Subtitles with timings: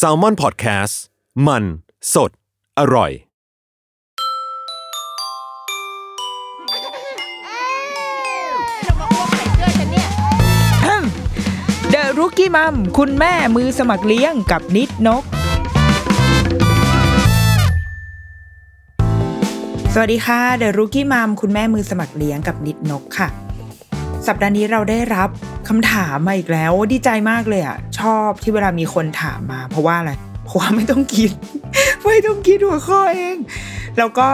[0.00, 0.94] s a l ม o n PODCAST
[1.46, 1.64] มัน
[2.14, 2.30] สด
[2.78, 3.12] อร่อย
[11.90, 15.24] เดอะรุกี้มัมคุณแม่มือสมัครเลี้ยงกับนิดนก
[19.94, 23.28] สวัสดีค่ะ เดอะรุกี้มัมคุณแม่มือสมัครเลี้ยงกับนิดนกค่ะ
[24.26, 25.28] สัปดาห์นี้เราได้รับ
[25.68, 30.12] คำถามมาอีกแล้วดีใจมากเลยอะชอบที่เวลามีคนถามมา เพราะว่าอะไร
[30.44, 31.30] เพราะว่าไม่ต้องคิด
[32.06, 33.36] ไม่ต้องคิดหัวข้อเอง
[33.98, 34.28] แล้วก็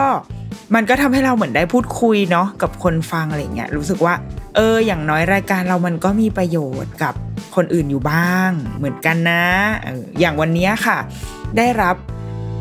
[0.75, 4.13] มันก็ทำให้เราเหมือนได้พูดคุยเนาะกับคนฟังอะไรเงี้ยรู้สึกว่า
[4.55, 7.13] เออ อย่างน้อยรายการเรามันก็มีประโยชน์กับ
[7.55, 9.43] คนอื่นอยู่บ้าง เหมือนกันนะ
[9.85, 10.97] อออย่างวันนี้ค่ะ
[11.57, 11.95] ได้รับ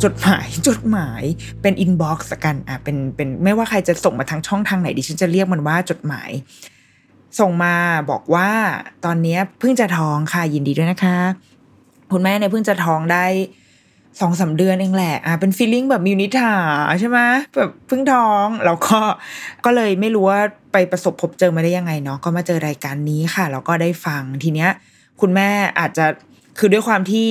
[0.04, 1.22] จดหมายจดหมาย
[1.62, 6.30] เป็น inbox กันอะเป็นเป็นไม่ว่าใครจะส่งมาทางช่องทางไหนดิฉันจะเรียกมันว่าจดหมาย
[7.40, 7.74] ส่งมา
[8.10, 8.50] บอกว่า
[9.04, 11.16] ตอนนี้เพิ่งจะท้องค่ะยินดีด้วยนะคะ
[12.12, 13.24] คุณแม่เนี่ยเพิ่งจะท้องได้
[14.20, 16.54] สองสามเดือนเองแหละอะเป็น feeling แบบมิวนิถา
[17.00, 17.18] ใช่ไหม
[17.56, 18.98] แบบเพิ่งท้องแล้วก็
[19.64, 20.40] ก็เลยไม่รู้ว่า
[20.72, 24.70] ไปประสบพบเจอมาได้ยังไงเนาะก็มาเจอรายการนี้ค่ะแล้วก็ได้ฟังทีเนี้ย
[25.20, 26.06] คุณแม่อาจจะ
[26.58, 27.26] คือด้วยความที่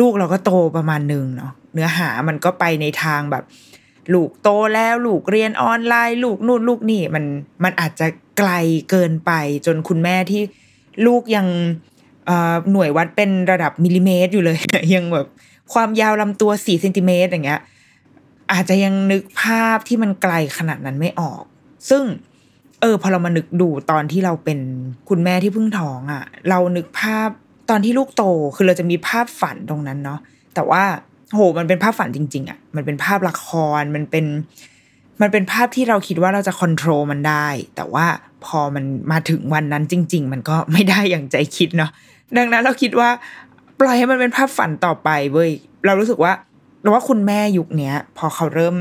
[0.00, 3.44] ลูกเราก็โตประมาณหนึ่งเนาะเนื้อหามันก็ไปในทางแบบ
[4.14, 7.24] ลูกโตแล้วลูกเรียนออนไลน์ ลูกนู่นลูกนี่มัน
[7.64, 8.06] มันอาจจะ
[8.40, 8.50] ไกล
[8.90, 9.32] เกินไป
[9.66, 10.42] จนคุณแม่ที่
[11.06, 11.46] ลูกยัง
[12.72, 14.58] หน่วยวัดเป็นระดับมิลลิเมตรอยู่เลย
[14.94, 15.26] ยังแบบ
[15.72, 17.60] ความยาวลำตัวสี่เซนติเมตรอย่างเงี้ย
[18.52, 21.42] อาจจะยังนึกภาพที่มันไกลขนาดนั้นไม่ออก
[21.90, 22.02] ซึ่ง
[22.80, 24.58] เออพอเรามานึกดูตอนที่เราเป็น
[25.08, 27.28] คุณแม่ที่เพิ่งท้องอะ่ะ เรานึกภาพ
[27.70, 28.24] ตอนที่ลูกโต
[28.56, 30.20] คือเราจะมีภาพฝันตรงนั้นเนาะ
[30.54, 30.82] แต่ว่า
[31.34, 33.46] โหมันเป็นภาพฝันจริง ๆอะ่ะมันเป็นภาพละค
[33.80, 34.26] รมันเป็น
[35.20, 38.06] มันเป็นภาพที่เราคิดว่าเราจะควบคุมมันได้ แต่ว่า
[38.44, 41.90] พอมันมาถึงวันนั้นจริง ๆ มันก็ไม่ได้อย่างใจคิดเนาะ
[42.36, 43.08] ดังนั้นเราคิดว่า
[43.80, 45.50] ปล่อยให้มันเป็นภาพฝันต่อไปเว้ย
[45.86, 46.32] เรารู้สึกว่า
[46.82, 48.76] เราว่าคุณแม่ยุคเนี้ย พอเขาเริ่ม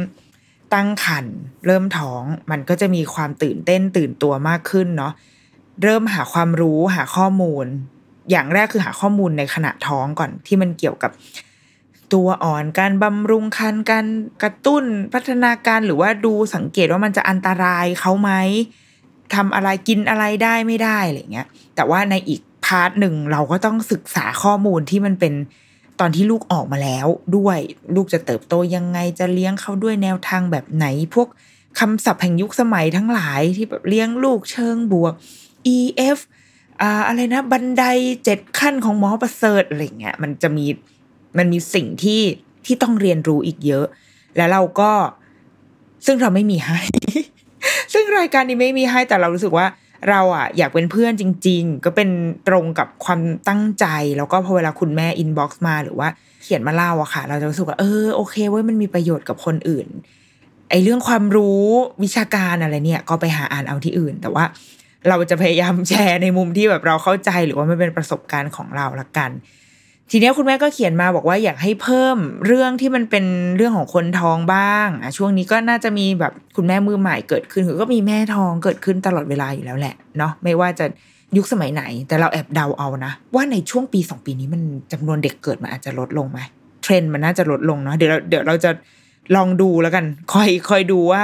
[0.73, 1.25] ตั้งขัน
[1.65, 5.13] เริ่มท้อง มันก็จะมีความตื่นเต้นตื่นตัวมากขึ้นเนาะ
[5.83, 7.65] เริ่มหาความรู้หาข้อมูล
[8.31, 11.11] อย่างแรกคือหาข้อมูลในขณะท้องก่อนที่มันเกี่ยวกับ
[12.13, 14.05] ตัวอ่อนการบำรุงคันการ
[14.43, 14.83] กระตุ้น
[15.13, 18.31] พัฒนาการหรือว่าดูสังเกตว่ามันจะอันตรายเขาไหม
[19.35, 25.33] ทำอะไรกินอะไรได้ไม่ได้อะไรเงี้ย แต่ว่าในอีกพาร์ทหนึ่งเราก็ต้องศึกษาข้อมูลที่มันเป็น
[25.99, 27.59] ตอนที่ลูกออกมาแล้วด้วย
[27.95, 31.27] ลูกจะเติบโตยังไงจะเลี้ยงเขาด้วยแนวทางแบบไหน พวก
[31.79, 35.13] คำศัพท์แห่งยุคสมัยทั้งหลายที่แบบเลี้ยงลูกเชิงบวก
[35.75, 36.19] EF
[36.81, 37.83] อ่าอะไรนะ บันได
[38.23, 40.65] เจ็ดขั้นของหมอประเสริฐอะไรเงี้ยมันจะมี
[41.37, 42.21] มันมีสิ่งที่
[42.65, 43.85] ที่ต้องเรียนรู้อีกเยอะ
[44.37, 44.91] แล้วเราก็
[46.05, 46.79] ซึ่งเราไม่มีให้
[47.93, 49.67] ซึ่งรายการนี้ไม่มีให้แต่เรารู้สึกว่า
[50.09, 52.09] เราอะอยากเป็นเพื่อนจริง ๆ ก็เป็น
[52.47, 53.19] ตรงกับความ
[53.49, 53.85] ตั้งใจ
[54.17, 56.07] แล้วก็พอเวลาคุณแม่ inbox มาหรือว่า
[56.43, 59.87] เขียนมาเล่าอะค่ะ เราจะรู้สึกว่าเออโอเคเว้ยมันมีประโยชน์กับคนอื่น
[60.69, 61.63] ไอเรื่องความรู้
[62.03, 64.43] วิชาการอะไรเนี่ย ก็ไปหาอ่านเอาที่อื่น แต่ว่า
[65.09, 69.31] เราจะพยายามแชร์ในมุมที่แบบเราเข้าใจหรือว่ามันเป็นประสบการณ์ของเราละกัน
[70.11, 73.25] ทีนี้คุณแม่ก็เขียนมาบอกว่าอยากให้เพิ่มเรื่องที่มันเป็น
[73.57, 80.85] เรื่องของคนท้องบ้างอะช่วงนี้ก็น่าจะมีแบบคุณแม่มือใหม่เกิดขึ้นคือก็มีแม่ท้องเกิดขึ้นตลอดเวลาอยู่แล้วแหละเนาะไม่ว่าจะ
[81.37, 84.61] ยุคสมัยไหน แต่เราแอบเดาเอานะ ว่าในช่วงปีสองปีนี้มัน
[84.91, 86.39] จำนวนเด็กเกิดมันอาจจะลดลงไหม
[86.83, 88.71] เทรนด์มันน่าจะลดลงเนาะเดี๋ยวเราเดี๋ยวเราจะ
[89.35, 91.23] ลองดูแล้วกันคอยคอยดูว่า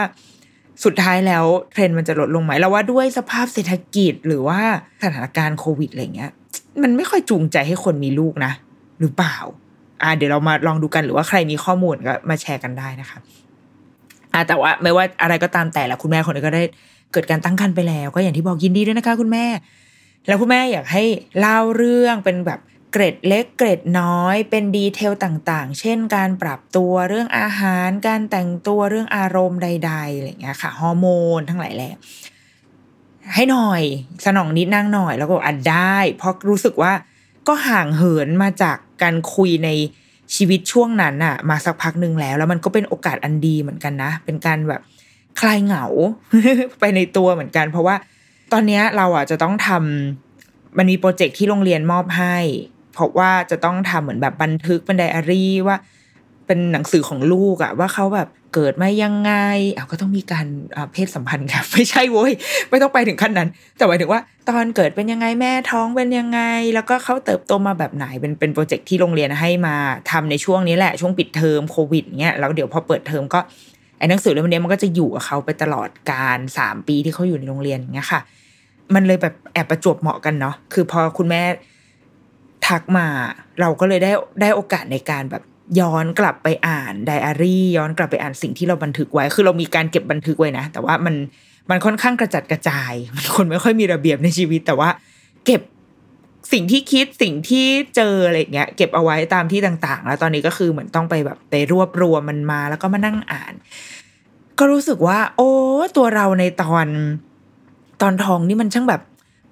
[0.86, 4.60] สุดท้ายแล้วเทรนด์มันจะลดลงไหมเราว่าด้วยสภาพเศรษฐกิจหรือว่า
[5.04, 6.32] สถานการณ์โควิดอะไรเงี้ย
[6.84, 8.52] มันไม่ค่อยจูงใจให้คนมีลูกนะ
[9.00, 9.38] หรือเปล่า
[10.02, 13.18] อ่า เดี๋ยวเรามาลองดูกันหรือว่าใครมีข้อมูลก็มาแชร์กันได้นะคะ
[14.34, 16.64] อ่าแต่ว่าไม่ว่าอะไรก็ตามแต่ละคุณแม่คนนี้ก็ได้
[17.12, 19.46] เกิดการตั้งครรภ์ไปแล้ว ก็อย่างที่บอกยินดีด้วยนะคะ คุณแม่
[20.28, 21.04] แล้วคุณแม่อยากให้
[21.40, 22.60] เล่าเรื่องเป็นแบบ
[22.92, 31.94] เกรดเล็กเกรดน้อย เป็นดีเทลต่างๆ เช่น การปรับตัวเรื่องอาหาร การแต่งตัวเรื่องอารมณ์ใดๆอะไรเงี้ยค่ะฮอร์โมนทั้งหลายแหละ
[33.34, 33.82] ให้หน่อย
[34.26, 36.94] สนองนิดนั่งหน่อย แล้วก็อ่านได้ เพราะรู้สึกว่า
[37.48, 39.70] ก็ห่างเหินมาจาก การคุยใน
[40.36, 44.82] ชีวิตช่วงนั้นอะมาสักพักหนึ่งแล้ว แล้วมันก็เป็นโอกาสอันดีเหมือนกันนะ เป็นการแบบ
[45.40, 45.86] คลายเหงา
[46.80, 47.96] ไปในตัวเหมือนกัน เพราะว่า
[48.52, 52.38] ตอนนี้เราอะจะต้องทำมันมี project ที่โรงเรียนมอบให้
[52.94, 55.78] เพราะว่าจะต้องทำเหมือนแบบบันทึกเป็นไดอารี่ว่า
[56.46, 59.34] เป็นหนังสือของลูกอะว่าเขาแบบ เกิดมายังไง
[59.74, 60.46] เอาก็ต้องมีการ
[60.94, 62.32] เพศสัมพันธ์กันไม่ใช่โว้ย
[62.70, 66.42] ไม่ต้องไปถึงขั้นนั้น แต่หมายถึงว่า ตอนเกิดเป็นยังไงแม่ท้องเป็นยังไง
[66.76, 69.76] แล้วก็เขาเติบโตมาแบบไหนเป็นเป็น project ที่โรงเรียนให้มา
[70.12, 73.40] ทำในช่วงนี้แหละช่วงปิดเทอมโควิดเงี้ยแล้วเดี๋ยวพอเปิดเทอมก็
[73.98, 78.22] ไอ้หนังสือเล่มนี้มันก็จะอยู่กับเขาไปตลอดการสามปีที่เขาอยู่ในโรงเรียนเงี้ยค่ะ
[78.96, 81.42] มันเลยแบบแอบประจวบเหมาะกันเนาะคือพอคุณแม่
[82.68, 83.08] ทักมา
[83.62, 84.12] เราก็เลยได้
[84.42, 85.44] ได้โอกาสในการแบบ
[85.80, 91.16] ย้อนกลับไปอ่านไดอารี่ ย้อนกลับไปอ่านสิ่งที่เราบันทึกไว้ คือเรามีการเก็บบันทึกไว้นะ แต่ว่ามัน
[91.70, 94.90] มันค่อนข้างกระจัดกระจาย มันคนไม่ค่อยมีระเบียบในชีวิต แต่ว่า
[95.46, 95.62] เก็บ
[96.54, 97.66] สิ่งที่คิดสิ่งที่
[97.96, 103.54] เจออะไรเงี้ย เก็บเอาไว้ตามที่ต่าง ๆ แล้วตอนนี้ก็คือเหมือนต้องไปแบบไปรวบรวมมันมาแล้วก็มานั่งอ่าน
[104.60, 105.52] ก็รู้สึกว่า โอ้
[105.98, 106.88] ตัวเราในตอน
[108.02, 109.02] ตอนทองนี่มันช่างแบบ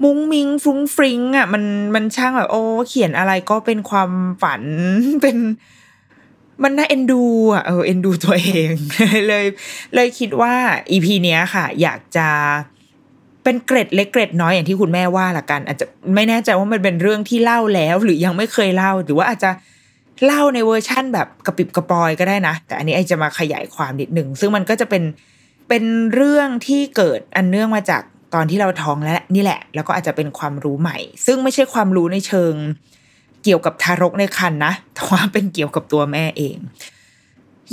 [0.03, 1.63] มุ้งมิงฟรุ้งฟริ้งอะมัน
[1.95, 4.11] มันช่างแบบโอ้เขียนอะไรก็เป็นความ
[4.43, 4.63] ฝัน
[5.21, 5.37] เป็น
[6.63, 7.23] มันน่าเอ็นดู
[7.53, 8.73] อะเออเอ็นดูตัวเอง
[9.27, 9.45] เลย
[9.95, 10.53] เลยคิดว่า
[10.91, 12.27] อีพีเนี้ยค่ะ อยากจะ
[13.43, 15.85] เป็นเกร็ดเล็กเกร็ดน้อยอย่างที่คุณแม่ว่าละกัน อาจจะ
[16.15, 19.51] ไม่แน่ใจว่ามันเป็นเรื่องที่เล่าแล้ว หรือยังไม่เคยเล่า หรือว่าอาจจะ
[20.25, 25.03] เล่าในเวอร์ชั่นแบบกระปิบกระปอยก็ได้นะ แต่อันนี้ไอจะมาขยายความนิดหนึ่งซึ่งมันก็จะเป็น
[25.69, 25.83] เป็น
[26.13, 28.01] เรื่องที่เกิดอันเนื่องมาจาก
[28.33, 32.53] ตอนที่เราท้องแล้วนี่แหละ แล้วก็อาจจะเป็นความรู้ใหม่ ซึ่งไม่ใช่ความรู้ในเชิง
[33.43, 36.57] เกี่ยวกับทารกในครรภ์นะแต่ว่าเป็นเกี่ยวกับตัวแม่เอง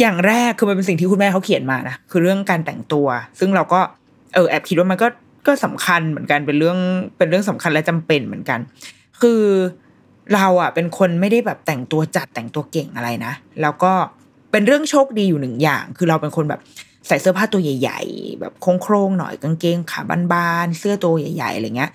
[0.00, 3.06] อย่างแรกคือมันเป็นสิ่งที่คุณแม่เขาเขียนมานะคือเรื่องการแต่งตัว
[3.38, 3.80] ซึ่งเราก็
[4.34, 5.06] เออแอบคิดว่ามันก็
[5.46, 6.78] ก็สำคัญเหมือนกันเป็นเรื่อง
[7.18, 8.58] เป็นเรื่องสำคัญและจำเป็นเหมือนกัน
[9.20, 9.42] คือ
[10.34, 13.32] เราอะเป็นคนไม่ได้แบบแต่งตัวจัดแต่งตัวเก่งอะไรนะ
[13.62, 13.92] แล้วก็
[14.52, 16.60] เป็นเรื่องโชคดีอยู่หนึ่งอย่าง คือเราเป็นคนแบบ
[17.06, 20.00] ใส่เสื้อผ้าตัวใหญ่ ๆ แบบโค้งๆหน่อยกางเกงขา
[20.32, 21.90] บานๆเสื้อตัวใหญ่ๆอะไรเงี้ย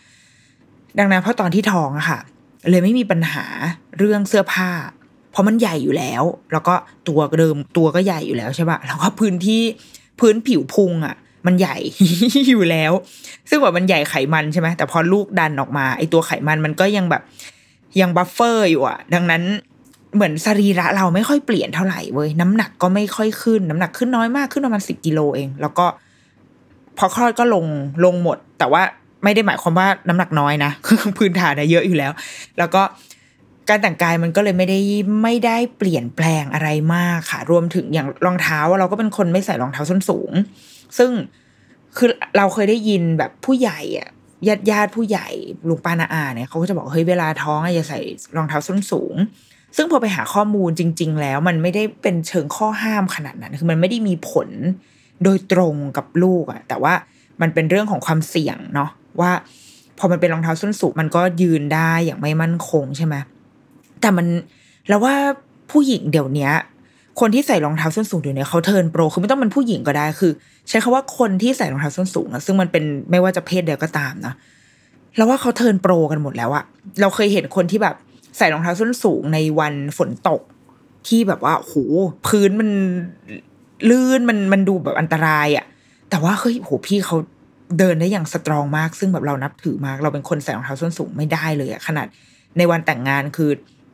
[0.99, 2.19] ดังนั้นเพราะตอนที่ท้องอะค่ะ
[2.69, 3.45] เลยไม่มีปัญหา
[3.97, 4.69] เรื่องเสื้อผ้า
[5.31, 6.73] เพราะมันใหญ่อยู่แล้ว แล้วก็
[7.07, 9.61] ตัวเดิมตัวก็ใหญ่อยู่แล้วใช่ปะแล้วก็พื้นที่
[10.19, 11.15] พื้นผิวพุงอะ
[11.45, 11.77] มันใหญ่
[12.49, 12.91] อยู่แล้ว
[13.49, 17.21] ซึ่งแบบมันใหญ่ไขมันใช่ไหมแต่พอลูกดันออกมาไอตัวไขมันมันก็ยังแบบ
[18.01, 19.43] ยัง buffer อยู่อะดังนั้น
[20.15, 25.85] เหมือนสรีระเราไม่ค่อยเปลี่ยนเท่าไหร่เว้ยน้ำหนักก็ไม่ค่อยขึ้น น้ำหนักขึ้นน้อยมากขึ้นประมาณสิบกิโลเอง แล้วก็
[26.97, 27.65] พอคลอดก็ลง
[28.05, 28.83] ลงหมด แต่ว่า
[29.25, 32.11] ไม่ได้หมายความว่าน้ำหนักน้อยนะคือพื้นฐานเยอะอยู่แล้ว
[32.57, 32.81] แล้วก็
[33.69, 34.79] การแต่งกายมันก็เลยไม่ได้
[35.23, 40.31] ไม่ได้เปลี่ยนแปลงอะไรมากค่ะ รวมถึงอย่างรองเท้าเราก็เป็นคนไม่ใส่รองเท้าส้นสูง
[40.97, 41.11] ซึ่ง
[41.97, 44.09] คือเราเคยได้ยินแบบผู้ใหญ่อะ
[44.47, 45.27] ญาติญาติผู้ใหญ่
[45.69, 47.99] ลุงป้านาอาเนี่ยเขาก็จะบอกเฮ้ยเวลาท้องอย่าใส่
[48.35, 49.15] รองเท้าส้นสูง
[49.77, 54.49] ซึ่งพอไปหาข้อมูลจริง ๆ แล้วมันไม่ได้เป็นเชิงข้อห้ามขนาดนั้น คือมันไม่ได้มีผล
[55.23, 56.93] โดยตรงกับลูกอะแต่ว่า
[57.41, 58.89] มันเป็นเรื่องของความเสี่ยงเนาะ
[59.21, 59.31] ว่า
[59.97, 63.15] พอมันเป็นรองเท้าส้นสูงมันก็ยืนได้อย่างไม่มั่นคงใช่ไหม
[64.01, 64.27] แต่มัน
[64.89, 65.15] แล้วว่า
[65.71, 66.49] ผู้หญิงเดี๋ยวนี้
[67.19, 70.31] คนที่ใส่รองเท้าส้นสูงเดี๋ยวนี้เขาเทินโปรคือไม่ต้องเป็นผู้หญิงก็ได้คือ
[70.69, 74.33] ใช้คาว่าคนที่ใส่รองเท้าส้นสูงนะซึ่งมันเป็นไม่ว่าจะเพศเดียวก็ตามนะ
[75.17, 76.63] แล้วว่าเขาเทินโปรกันหมดแล้วอะ
[77.01, 77.95] เราเคยเห็นคนที่แบบ
[78.37, 80.41] ใส่รองเท้าส้นสูงในวันฝนตก
[81.07, 81.73] ที่แบบว่าโห
[82.27, 82.69] พื้นมัน
[83.89, 85.65] ลื่นมันมันดูแบบอันตรายอะ
[86.09, 87.17] แต่ว่าเฮ้ยโหพี่เขา
[87.79, 92.07] เดินได้อย่างสตรองมาก ซึ่งแบบเรานับถือมาก เราเป็นคนใส่รองเท้าส้นสูงไม่ได้เลยอะขนาด
[92.57, 93.49] ในวันแต่งงานคือ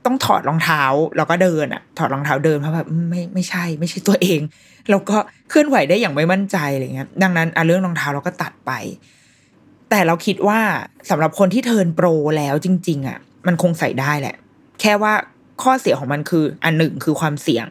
[0.06, 0.84] ต้องถอดรองเท้า
[1.18, 4.42] แล้วก็เดินอะถอดรองเท้าเดินเพราะแบบไม่ไม่ใช่ ไม่ใช่ตัวเอง
[4.90, 5.18] แล้วก็
[5.50, 8.72] เคลื่อนไหวได้อย่างไม่มั่นใจอะไรเงี้ยดังนั้นอเรื่องรองเท้าเราก็ตัดไป
[9.90, 10.60] แต่เราคิดว่า
[11.10, 12.08] สำหรับคนที่เทิร์นโปร
[12.38, 14.36] แล้วจริง ๆอะมันคงใส่ได้แหละ
[14.82, 15.14] แค่ว่า
[15.64, 17.68] ข้อเสียของมันคืออันหนึ่งคือความเสี่ยง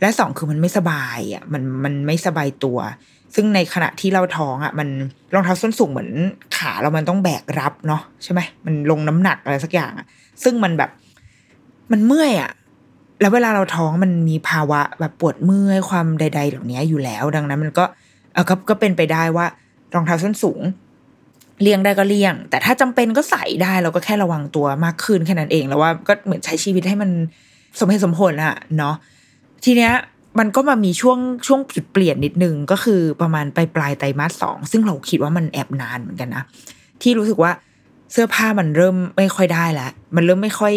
[0.00, 2.78] และสองคือมันไม่สบายอะมันมันไม่สบายตัว
[3.34, 4.88] ซึ่งในขณะที่เราท้องอะ มัน
[5.34, 6.10] รองเท้าส้นสูงเหมือน
[6.56, 10.06] ขาเรามันต้องแบกรับเนาะใช่ไหมมันลงน้ำหนักอะไรสักอย่างอะ
[10.42, 10.90] ซึ่งมันแบบ
[11.92, 12.50] มันเมื่อยอะ
[13.20, 17.84] แล้วเวลาเราท้องมันมีภาวะแบบปวดเมื่อยความใด ๆ เหล่านี้อยู่แล้ว ดังนั้นมันก็
[18.32, 19.46] เออก็ก็เป็นไปได้ว่า
[19.94, 20.60] รองเท้าส้นสูง
[21.62, 27.10] เลี่ยงได้ก็เลี่ยง แต่ถ้าจำเป็นก็ใส่ได้เราก็แค่ระวังตัวมากขึ้นแค่นั้นเอง แล้วว่าก็เหมือนใช้ชีวิตให้มัน
[27.78, 28.94] สมเหตุสมผลอะเนาะ
[29.64, 29.92] ทีเนี้ย
[30.38, 36.44] มันก็มามีช่วงช่วงจุดเปลี่ยนนิดนึงก็คือประมาณปลายปลายไตรมาสสองซึ่งเราคิดว่ามันแอบนานเหมือนกันนะ
[37.02, 37.52] ที่รู้สึกว่า
[38.12, 40.74] เสื้อผ้ามันเริ่มไม่ค่อยได้แล้วมันเริ่มไม่ค่อย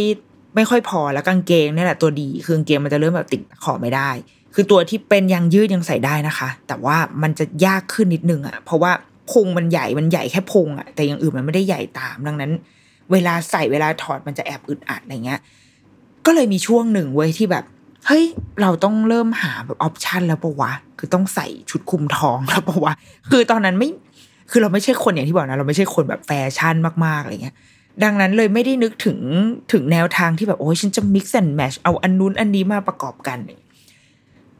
[0.55, 4.09] ไม่ค่อยพอแล้วกางเกงนี่แหละตัวดีคือกางเกงมันจะเริ่มแบบติดขอไม่ได้
[4.53, 8.91] คือตัวที่เป็นยางยืดยังใส่ได้นะคะ แต่ว่ามันจะยากขึ้นนิดนึงอะ่ะ เพราะว่า
[9.31, 12.51] พุงมันใหญ่มันใหญ่แค่พุงอะ่ะแต่อย่างอื่นมันไม่ได้ใหญ่ตาม ดังนั้น
[13.11, 15.39] เวลาใส่เวลาถอดมันจะแอบอึดอัดอะไรเงี้ย
[16.25, 17.65] ก็เลยมีช่วงหนึ่งเว้ยที่แบบ
[18.07, 18.23] เฮ้ย
[18.61, 22.93] เราต้องเริ่มหาแบบออปชันแล้วปะวะ คือต้องใส่ชุดคุมท้องแล้วปะวะ
[23.31, 23.89] คือตอนนั้นไม่
[24.51, 27.55] คือเราไม่ใช่คนอย่างที่บอกนะ เราไม่ใช่คนแบบแฟชั่นมากๆอะไรเงี้ย
[28.03, 29.17] ดังนั้นเลยไม่ได้นึกถึง
[29.71, 33.39] ถึงแนวทางที่แบบโอ้ยฉันจะ mix and match เอาอันนู้นอันนี้มาประกอบกัน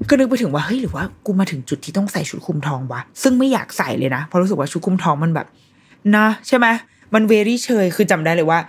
[0.09, 5.47] ก็นึกไปถึงว่าเฮ้ยหรือว่ากูมาถึงจุดที่ต้องใส่ชุดคลุมทองวะ ซึ่งไม่อยากใส่เลยนะ เพราะรู้สึกว่าชุดคลุมทองมันแบบ
[6.15, 6.67] นะ ใช่ไหม
[7.13, 8.59] มันเวรี่เชย คือจำได้เลยว่า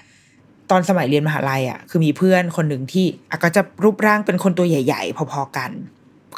[0.70, 5.70] ตอนสมัยเรียนมหาลัยอะคือมีเพื่อนคนหนึ่งที่อะก็จะรูปร่างเป็นคนตัวใหญ่ ๆ พอๆกัน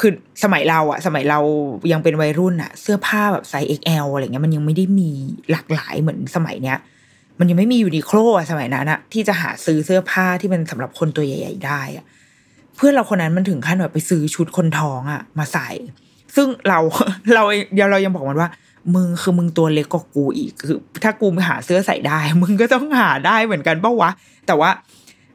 [0.01, 0.13] คือ
[0.45, 1.39] สมัยเราอะสมัยเรา
[1.93, 5.11] ยังเป็นวัยรุ่นอะเสื้อผ้าแบบ size XL อะไรเงี้ยมันยังไม่ได้มี
[5.51, 6.79] หลากหลายเหมือนสมัยเนี้ย
[7.39, 12.05] มันยังไม่มียูนิโคลอะสมัยนั้นอะที่จะหาซื้อเสื้อผ้าที่มันสำหรับคนตัวใหญ่ ๆ ได้อะ
[12.77, 15.69] เพื่อนเราคนนั้นมันถึงขั้นแบบไปซื้อชุดคนท้องอะมาใส่
[16.37, 16.79] ซึ่งเรา
[17.35, 17.43] เรา
[17.75, 18.51] เดี๋ยวเรายังบอกมันว่า
[18.95, 24.11] มึงคือมึงตัวเล็กกว่ากูอีกคือ ถ้ากูหาเสื้อใส่ได้ มึงก็ต้องหาได้เหมือนกันปะวะ
[24.47, 24.71] แต่ว่า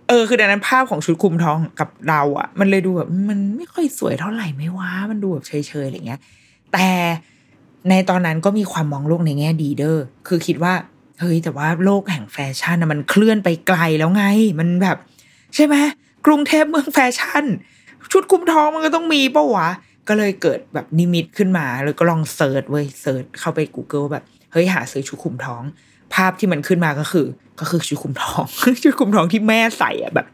[0.07, 6.19] เออ คือดังนั้นภาพของชุดคลุมท้องกับเราอะมันเลยดูแบบมันไม่ค่อยสวยเท่าไหร่ไม่ว่ามันดูแบบเฉยๆอะไรเงี้ย
[6.73, 6.89] แต่
[7.89, 10.73] ในตอนนั้นก็มีความมองโลกในแง่ดีเด้อคือคิดว่า
[11.19, 14.23] เฮ้ยแต่ว่าโลกแห่งแฟชั่นนะมันเคลื่อนไปไกลแล้วไง
[14.59, 14.97] มันแบบ
[15.55, 15.75] ใช่ไหม
[16.25, 17.45] กรุงเทพเมืองแฟชั่น
[18.11, 19.69] ชุดคลุมท้องมันก็ต้องมีปะวะ
[20.07, 25.63] ก็เลยเกิดแบบนิมิตขึ้นมาแล้วก็ลอง search เว้ย search เข้าไป Google แบบเฮ้ยหาซื้อชุดคลุมท้อง
[26.13, 27.27] ภาพที่มันขึ้นมาก็คือ
[27.59, 28.45] ก็คือชุดคุมท้อง
[28.83, 30.27] ชุดคุมท้องที่แม่ใส่อะแบบ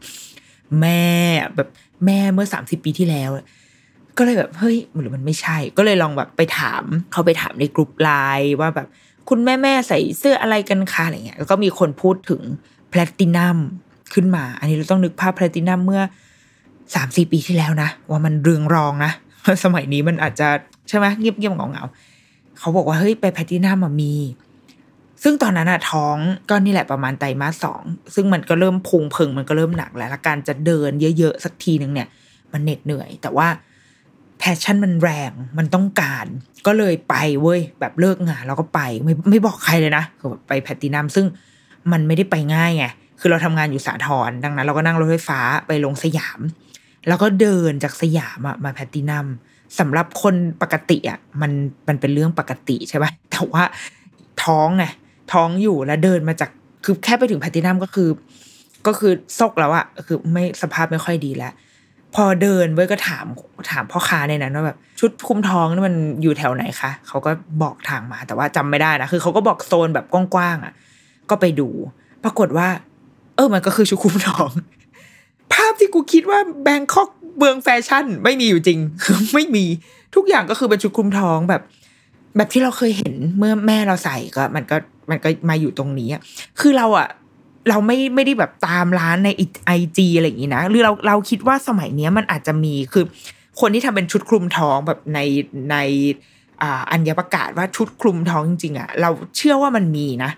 [0.80, 1.04] แม่
[1.56, 1.68] แบบ
[2.06, 3.30] แม่เมื่อสามสิบปีที่แล้ว
[4.18, 6.82] ก็เลยแบบเฮ้ยหรือมันไม่ใช่ ก็เลยลองแบบไปถาม
[7.12, 8.86] เขาไปถามในกลุ่มไลน์ว่าแบบ
[9.28, 12.40] คุณแม่แม่ใส่เสื้ออะไรกันคะอะไรเงี้ยแล้วก็มีคนพูดถึง
[12.90, 13.58] แพลตินัม
[14.14, 16.02] ขึ้นมา อันนี้เราต้องนึกภาพแพลตินัมเมื่อ
[16.94, 19.12] สามสี่ปีที่แล้วนะ ว่ามันเรืองรองนะ
[19.64, 20.48] สมัยนี้มันอาจจะ
[20.88, 24.14] ใช่ไหมเงียบเงียบเงาเงาๆเขาบอกว่าเฮ้ยไปแพลตินัมมันมี
[25.22, 26.16] ซึ่งตอนนั้นอะท้อง
[26.50, 27.82] ก็นี่แหละประมาณไตรมาสสอง
[28.14, 32.08] ซึ่งมันก็เริ่มพุงพิงมันก็เริ่มหนักแล้วและการจะเดินเยอะๆสักทีหนึ่งเนี่ย
[32.52, 33.48] มันเหน็ดเหนื่อย แต่ว่า
[34.38, 36.26] passion มันแรงมันต้องการ
[36.66, 41.26] ก็เลยไปเว้ยแบบเลิกงานแล้วก็ไปไม่ไม่บอกใครเลยนะคือแบบไปแพลตินัมซึ่ง
[41.92, 42.86] มันไม่ได้ไปง่ายไง
[43.20, 46.40] คือเราทำงานอยู่สาทรดังนั้น เราก็นั่งรถไฟฟ้าไปลงสยาม
[47.08, 49.26] แล้วก็เดินจากสยามมาแพตตินัม
[49.78, 51.52] สำหรับคนปกติอะมัน
[51.88, 53.62] มันเป็นเรื่องปกติใช่ไหมแต่ว่า
[54.44, 54.84] ท้องไง
[55.32, 56.50] ท้องอยู่แล้วเดินมาจาก
[56.84, 58.08] คือแค่ไปถึงแพตตินัมก็คือ
[58.86, 61.52] ก็คือซกแล้วอะคือไม่สภาพไม่ค่อยดีแล้ว
[62.14, 63.24] พอเดินเว้ยก็ถาม
[63.70, 67.30] ถามพ่อค้าในนั้นว่าแบบชุดคุมท้องนี่มันอยู่แถวไหนคะเขาก็
[67.62, 70.72] บอกทางมาแต่ว่าจำไม่ได้นะคือเขาก็บอกโซนแบบกว้างๆอะ
[71.30, 71.68] ก็ไปดู
[72.24, 72.68] ปรากฏว่า
[73.36, 74.50] เออมันก็คือชุดคุมท้อง
[75.80, 79.64] ที่กูคิดว่าแบงคอกเมืองแฟชั่นไม่มีอยู่จริง คือไม่มี
[80.14, 81.62] ทุกอย่างก็คือเป็นชุดคลุมท้องแบบ
[82.36, 84.76] แบบที่เราเคยเห็นเมื่อแม่เราใส่ก็ มันก็
[85.10, 86.08] มันก็มาอยู่ตรงนี้
[86.60, 87.08] คือเราอะ
[87.68, 89.28] เราไม่ไม่ได้แบบตามร้านใน
[89.66, 93.04] ไอจีอะไรอย่างนี้นะหรือเราเราคิดว่าสมัยเนี้ยมันอาจจะมีคือ
[93.60, 95.20] คนที่ทำเป็นชุดคลุมท้องแบบใน
[95.70, 95.76] ใน
[96.62, 100.30] อ่าอัญญประกาศว่าชุดคลุมท้องจริงๆอะเราเชื่อว่ามันมีนะ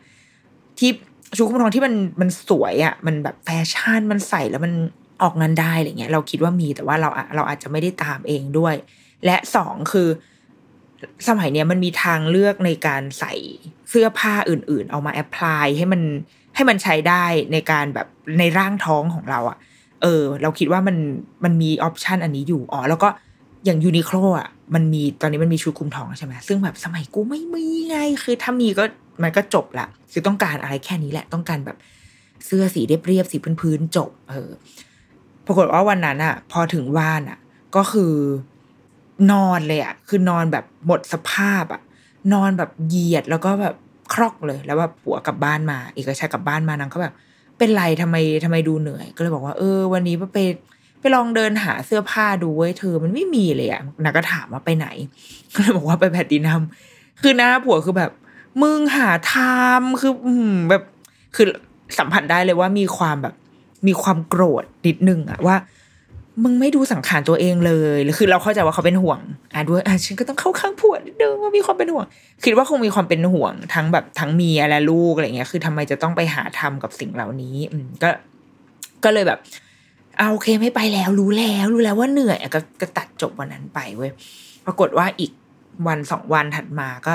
[0.79, 0.91] ที่
[1.37, 4.73] ชุดคลุมท้องที่มันมันสวยอะมันแบบแฟชั่นมันใส่แล้วมัน
[5.23, 8.75] ออกงานได้อะไรเงี้ยเราคิดว่ามีแต่ว่าเราเราอาจจะไม่ได้ตามเองด้วย
[9.25, 10.09] และสองคือ
[11.29, 13.35] สมัยเนี้ยมันมีทางเลือกในการใส่
[13.91, 16.03] เสื้อผ้าอื่น ๆ เอามา apply ให้มัน
[16.55, 18.07] ให้มันใช้ได้ในการแบบ
[18.39, 19.59] ในร่างท้องของเราอะ่ะ
[20.03, 20.97] เออ เราคิดว่ามัน
[21.45, 23.09] มันมี option อันนี้อยู่อ๋อแล้วก็
[23.65, 28.85] อย่างยูนิโคลอะมันมีตอนนี้มันมีชุดคลุมท้องใช่ไหมซึ่งแบบสมัยกูไม่มีไง คือถ้ามีก็
[29.23, 31.77] มันก็จบละคือต้องการอะไรแค่นี้แหละ ต้องการแบบ
[32.47, 34.51] เสื้อสีเรียบๆสีพื้นๆจบ เออ
[35.49, 37.39] ปรากฏว่าวันนั้นอะพอถึงบ้านอะ
[37.77, 38.15] ก็คือ
[39.33, 41.83] นอนเลยอะคือนอนแบบหมดสภาพอะ
[42.33, 43.75] นอนแบบเหยียดแล้วก็แบบ
[44.13, 47.15] ครอกเลย แล้วแบบผัวกลับบ้านมา เอกชัยกลับบ้านมานางก็แบบ
[47.59, 50.39] เป็นไรทำไมทำไมดูเหนื่อย ก็เลยบอกว่าเออ วันนี้ไป
[51.01, 54.87] ไปลองเดินหาเสื้อผ้าดูเว้ยเธอมันไม่มีเลยอะนางก็ถามว่าไปไหน
[55.55, 56.63] ก็เลยบอกว่าไปแพตตินัม
[57.21, 58.13] คือหน้าผัวคือแบบ
[58.63, 60.13] มึงหาทำคือ
[60.71, 60.83] แบบ
[61.37, 61.47] คือ
[61.99, 63.35] สัมผัสได้เลยว่ามีความแบบ
[63.87, 65.57] มีความโกรธนิดนึงอะว่า
[66.45, 69.21] มึงไม่ดูสังขารตัวเองเลยคือเราเข้าใจว่าเขาเป็นห่วง
[69.55, 72.05] อะด้วยอะฉันก็ต้องเข้าข้างผัวนิดนึงว่ามีความเป็นห่วง
[72.45, 78.11] คิดว่าคงมีความเป็นห่วงทั้งแบบทั้งเมียและลูกอะไรเงี้ย คือทำไมจะต้องไปหาทำกับสิ่งเหล่านี้ อืมก็
[79.05, 79.39] ก็เลยแบบ
[80.19, 84.11] เอาโอเคไม่ไปแล้ว รู้แล้วรู้แล้วว่าเหนื่อยก็ก็ตัดจบวันนั้นไปเว้ย
[84.67, 85.33] ปรากฏว่าอีก
[85.87, 87.15] วันสองวันถัดมาก็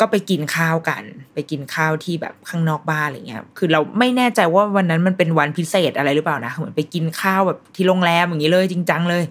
[0.00, 9.24] ก็ไปกินข้าวกัน ไปกินข้าวที่แบบข้างนอกบ้านอะไรเงี้ย คือเราไม่แน่ใจว่าวันนั้นมันเป็นวันพิเศษอะไรหรือเปล่านะ เหมือนไปกินข้าวแบบที่โรงแรมอย่างนี้เลย จริงจังเลย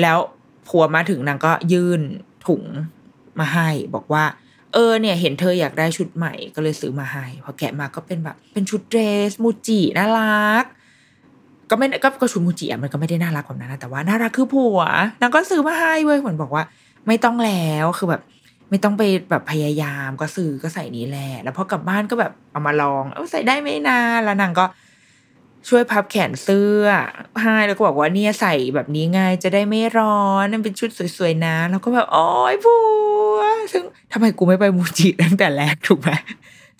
[0.00, 0.18] แล้ว
[0.68, 2.00] ผัวมาถึงนางก็ยื่น
[2.46, 2.62] ถุง
[3.38, 4.24] มาให้บอกว่า
[4.72, 9.00] เออเนี่ย เห็นเธออยากได้ชุดใหม่ก็เลยซื้อมาให้ พอแกะมาก็เป็นแบบ เป็นชุดเดร
[9.30, 10.64] สมูจิน่ารัก
[11.70, 14.80] ก็ไม่ก็ก็ชุดมูจิอะมันก็ไม่ได้น่ารักแบบนั้นนะแต่ว่าน่ารักคือผัว
[15.20, 16.62] นางก็ซื้อมาให้เว้ยเหมือนบอกว่า
[17.06, 18.22] ไม่ต้องแล้วคือแบบ
[18.70, 24.66] ไม่ต้องไปแบบพยายามก็ซื้อก็ใส่นี้แหละ แล้วพอกลับบ้านก็แบบเอามาลอง เออใส่ได้ไม่นานแล้วนางก็
[25.68, 26.84] ช่วยพับแขนเสื้อ
[27.42, 32.76] ให้แล้วก็บอกว่าเนี่ยใส่แบบนี้ไงจะได้ไม่ร้อนนั่นเป็นชุดสวยๆนะ แล้วก็แบบโอ้ยผั
[33.36, 33.40] ว
[33.72, 36.10] ซึ่งทำไมกูไม่ไปมูจิตั้งแต่แรกถูกไหม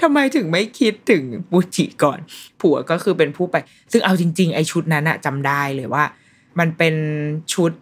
[0.03, 2.19] ทำไมถึงไม่คิดถึงมูจิก่อน
[2.61, 3.57] ผัวก็คือเป็นผู้ไป
[3.93, 6.05] ซึ่งเอาจริง ๆ ไอ้ชุดนั้นอะจำได้เลยว่า
[6.59, 6.95] มันเป็น
[7.55, 7.73] ชุด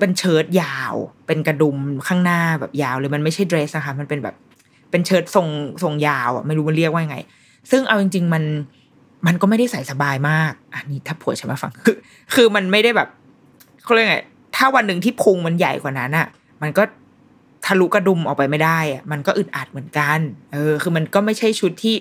[0.00, 0.94] เป็นเชิ้ตยาว
[1.26, 4.34] เป็นกระดุมข้างหน้าแบบยาวเลยมันไม่ใช่เดรสนะคะ มันเป็นแบบ
[4.90, 5.48] เป็นเชิ้ตทรง
[5.82, 7.18] ทรงยาวอะไม่รู้มันเรียกว่าไง
[7.70, 8.44] ซึ่งเอาจริง ๆ มัน
[9.26, 11.96] มันก็ไม่ได้ใส่สบายมาก อันนี้ถ้าผัวฉันมาฟังคือ
[12.34, 13.08] คือมันไม่ได้แบบ
[13.84, 14.18] เขาเรียกไง
[14.56, 16.26] ถ้าวันหนึ่งที่พุงมันใหญ่กว่านั้นอะ
[16.62, 16.82] มันก็
[17.66, 20.18] ทะลุกระดุมออกไปไม่ได้อะมันก็อึดอัดเหมือนกัน
[20.52, 21.96] เออ คือมันก็ไม่ใช่ชุดที่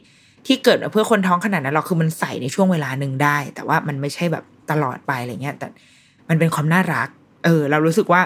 [0.45, 5.67] ที่เกิดมาเพื่อคนท้องขนาดนั้นหรอกคือมันใส่ในช่วงเวลาหนึ่งได้ แต่ว่ามันไม่ใช่แบบตลอดไปอะไรเงี้ยแต่
[6.29, 7.09] มันเป็นความน่ารัก
[7.43, 8.21] เออ เรารู้สึกว่า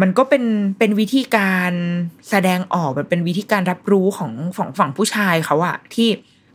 [0.00, 0.44] มันก็เป็น
[0.78, 1.72] เป็นวิธีการ
[2.30, 6.08] แสดงออกมันเป็นวิธีการรับรู้ของฝั่งฝั่งผู้ชายเขาอะที่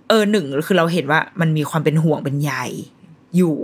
[0.09, 2.53] เออหนึ่งคือเราเห็นว่ามันมีความเป็นห่วงเป็นใย
[3.37, 3.55] อยู่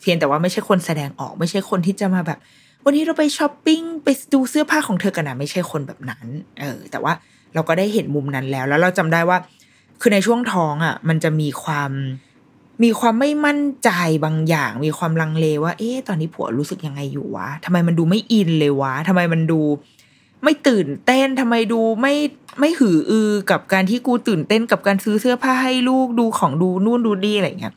[0.00, 2.38] เพียงแต่ว่าไม่ใช่คนแสดงออกไม่ใช่คนที่จะมาแบบ
[2.84, 6.26] วันนี้เราไปช้อปปิ้งไปดูเสื้อผ้าของเธอกันนะไม่ใช่คนแบบนั้น
[6.60, 7.12] เออ แต่ว่า
[7.54, 9.38] เราก็ได้เห็นมุมนั้นแล้ว แล้วเราจำได้ว่า
[10.00, 11.90] คือในช่วงท้องอะ่ะ มันจะมีความ
[12.82, 13.90] มีความไม่มั่นใจ
[14.24, 19.60] บางอย่าง มีความลังเลว่า เอ๊ะตอนนี้ผัวรู้สึกยังไงอยู่วะทำไมมันดูไม่อินเลยวะทำไมมันดู
[20.44, 22.14] ไม่ตื่นเต้นทำไมดูไม่
[22.60, 27.74] ไม่หืออือกับการที่กูตื่นเต้นกับการซื้อเสื้อผ้าให้ลูกดูของดูนู่นดูดีอะไรเงี้ย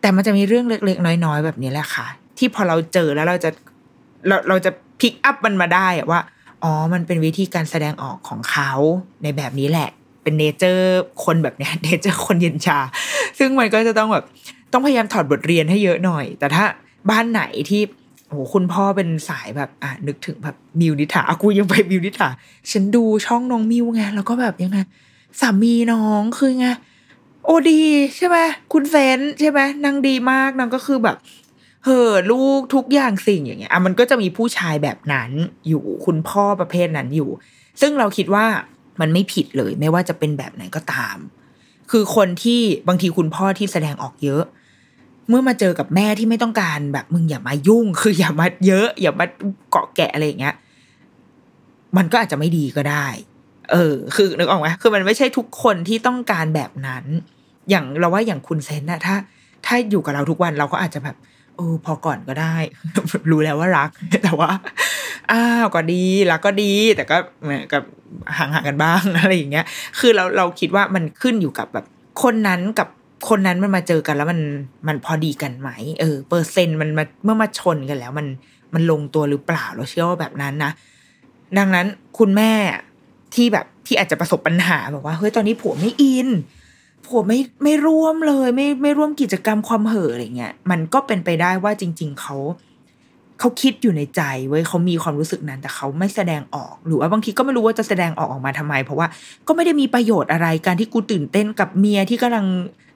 [0.00, 2.06] แต่มันจะมีเรื่องเล็กๆ น้อย ๆ แบบนี้แหละค่ะ
[2.38, 3.50] ที่พอเราเจอแล้วเราจะ
[4.28, 6.20] เราเราจะ pick up มันมาได้ว่า
[6.62, 8.70] อ๋อ มันเป็นวิธีการแสดงออกของเขา
[9.22, 9.90] ในแบบนี้แหละ
[10.22, 12.78] เป็น nature คนแบบเนี้ย nature คนเย็นชา
[13.38, 14.24] ซึ่งมันก็จะต้องแบบ
[14.72, 16.64] ต้องพยายามถอดบทเรียนให้เยอะหน่อย แต่ถ้า
[17.10, 17.82] บ้านไหนที่
[18.28, 22.28] โอ้คุณพ่อเป็นสายแบบอะนึกถึงแบบมิวนิถากูยังไปมิวนิถา
[22.70, 24.78] ฉันดูช่องน้องมิวไงแล้วก็แบบยังไง
[25.40, 26.66] สามีน้องคือไง
[27.44, 27.80] โอดี
[28.16, 28.36] ใช่ไหม
[28.72, 31.16] คุณเซนใช่ไหมนางดีมากนางก็คือแบบ
[31.84, 35.30] เห่อลูกทุกอย่างสิ่งอย่างเงี้ยอะมันก็จะมีผู้ชายแบบนั้น
[35.68, 37.30] อยู่คุณพ่อประเภทนั้นอยู่
[37.80, 38.46] ซึ่งเราคิดว่า
[39.00, 41.16] มันไม่ผิดเลย ไม่ว่าจะเป็นแบบไหนก็ตาม
[41.90, 44.42] คือคนที่บางทีคุณพ่อที่แสดงออกเยอะ
[45.28, 49.26] เมื่อมาเจอกับแม่ที่ไม่ต้องการแบบมึงอย่ามายุ่ง คืออย่ามาเยอะ อย่ามา
[49.70, 50.54] เกาะแกะอะไรอย่างเงี้ย
[51.96, 53.06] มันก็อาจจะไม่ดีก็ได้
[53.72, 57.04] เออ คือนึกออกไหมคือมันไม่ใช่ทุกคนที่ต้องการแบบนั้น
[57.70, 59.16] อย่างเราว่าอย่างคุณเซนนะถ้า
[59.66, 61.16] ถ้าอยู่กับเราทุกวันเราก็อาจจะแบบ
[61.56, 62.56] เออพอก่อนก็ได้
[63.30, 63.90] รู้แล้วว่ารัก
[64.24, 64.50] แต่ว่า
[65.32, 67.82] อ้าวก็ดีรักก็ดี แต่ก็เหมือนกับ
[68.38, 69.66] ห่างๆกันบ้างอะไรอย่างเงี้ย
[69.98, 71.84] คือเราเราคิดว่ามันขึ้นอยู่กับแบบ
[72.22, 72.88] คนนั้นกับ
[73.28, 74.40] คนนั้นมันมาเจอกันแล้วมัน
[74.88, 78.26] มันพอดีกันไหมเออเปอร์เซ็นต์มันมาเมื่อมาชนกันแล้ว มัน
[78.74, 80.72] มันลงตัวหรือเปล่าเราเชื่อว่าแบบนั้นนะ
[81.58, 81.86] ดังนั้น
[82.18, 82.52] คุณแม่
[83.34, 86.28] ที่แบบที่อาจจะประสบปัญหาแบบว่าเฮ้ยตอนนี้ผัวไม่อิน
[87.06, 92.36] ผัวไม่ไม่ร่วมเลย ไม่ไม่ร่วมกิจกรรมความเห่ออะไรเงี้ยมันก็เป็นไปได้ว่าจริง ๆเขา
[93.38, 99.06] เขาคิดอยู่ในใจเว้ยเขามีความรู้สึกนั้น แต่เขาไม่แสดงออก หรือว่าบางทีก็ไม่รู้ว่าจะแสดงออกออกมาทำไม เพราะว่า
[99.46, 102.46] ก็ไม่ได้มีประโยชน์อะไรการที่กูตื่นเต้นกับเมียที่กำลัง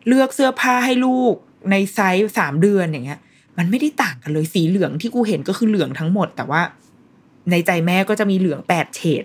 [0.07, 1.35] เลือกเสื้อผ้าให้ลูก
[1.71, 3.21] ในไซส์สามเดือนอย่างเงี้ย
[3.59, 6.61] มันไม่ได้ต่างกันเลยสีเหลืองที่กูเห็นก็คือเหลืองทั้งหมด แต่ว่า
[7.51, 9.25] ในใจแม่ก็จะมีเหลืองแปดเฉด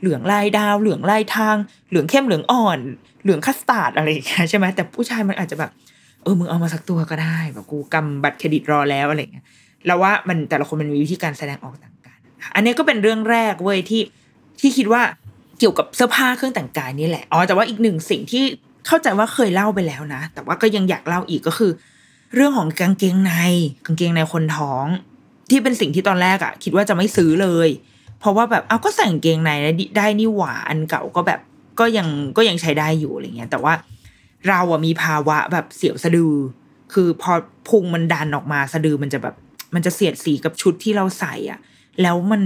[0.00, 1.56] เหลืองลายดาว เหลืองลายทาง
[1.88, 2.78] เหลืองเข้มเหลืองอ่อน
[3.22, 5.70] เหลืองคัสตาร์ดอะไรอย่างเงี้ยใช่ไหมแต่ผู้ชายมันอาจจะแบบ
[6.22, 9.44] เออมึงเอามาสักตัวก็ได้แบบกูกำบัตรเครดิตรอแล้วอะไรเงี้ย
[9.86, 12.16] แล้วว่ามันแต่ละคนมันมีวิธีการแสดงออกต่างกัน
[12.54, 14.02] อันนี้ก็เป็นเรื่องแรกเว้ยที่
[14.60, 15.02] ที่คิดว่า
[15.58, 18.44] เกี่ยวกับเสื้อผ้าเครื่องแต่งกายนี่แหละอ๋อแต่ว่าอีกหนึ่งสิ่งที่
[18.86, 21.70] เข้าใจว่าเคยเล่าไปแล้วนะ แต่ว่าก็ยังอยากเล่าอีกก็คือ
[22.34, 23.32] เรื่องของกางเกงใน
[23.86, 24.86] กางเกงในคนท้อง
[25.50, 27.68] ที่เป็นสิ่งที่ตอนแรกอะคิดว่าจะไม่ซื้อเลย
[28.20, 29.50] เพราะว่าแบบเอาก็ใส่กางเกงใน
[29.96, 31.40] ได้นี่หว่าอันเก่าก็แบบ
[31.80, 33.72] ก็ยังก็ยังใช้ได้อยู่อะไรเงี้ยแต่ว่า
[34.48, 36.34] เราอะมีภาวะแบบเสียวสะดือ
[36.92, 37.32] คือพอ
[37.68, 39.34] พุงมันดันออกมาสะดือมันจะแบบ
[39.74, 41.58] มันจะเสียดสีกับชุดที่เราใส่อะ
[42.02, 42.42] แล้วมัน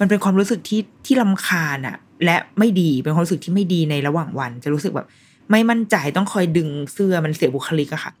[0.00, 5.06] มันเป็นความรู้สึกที่ที่ลำคาญอะ และไม่ดีเป็นความรู้สึกที่ไม่ดีในระหว่างวัน จะรู้สึกแบบ
[5.50, 8.12] ไม่มั่นใจต้องคอยดึงเสื้อมันเสียบุคลิกอะค่ะ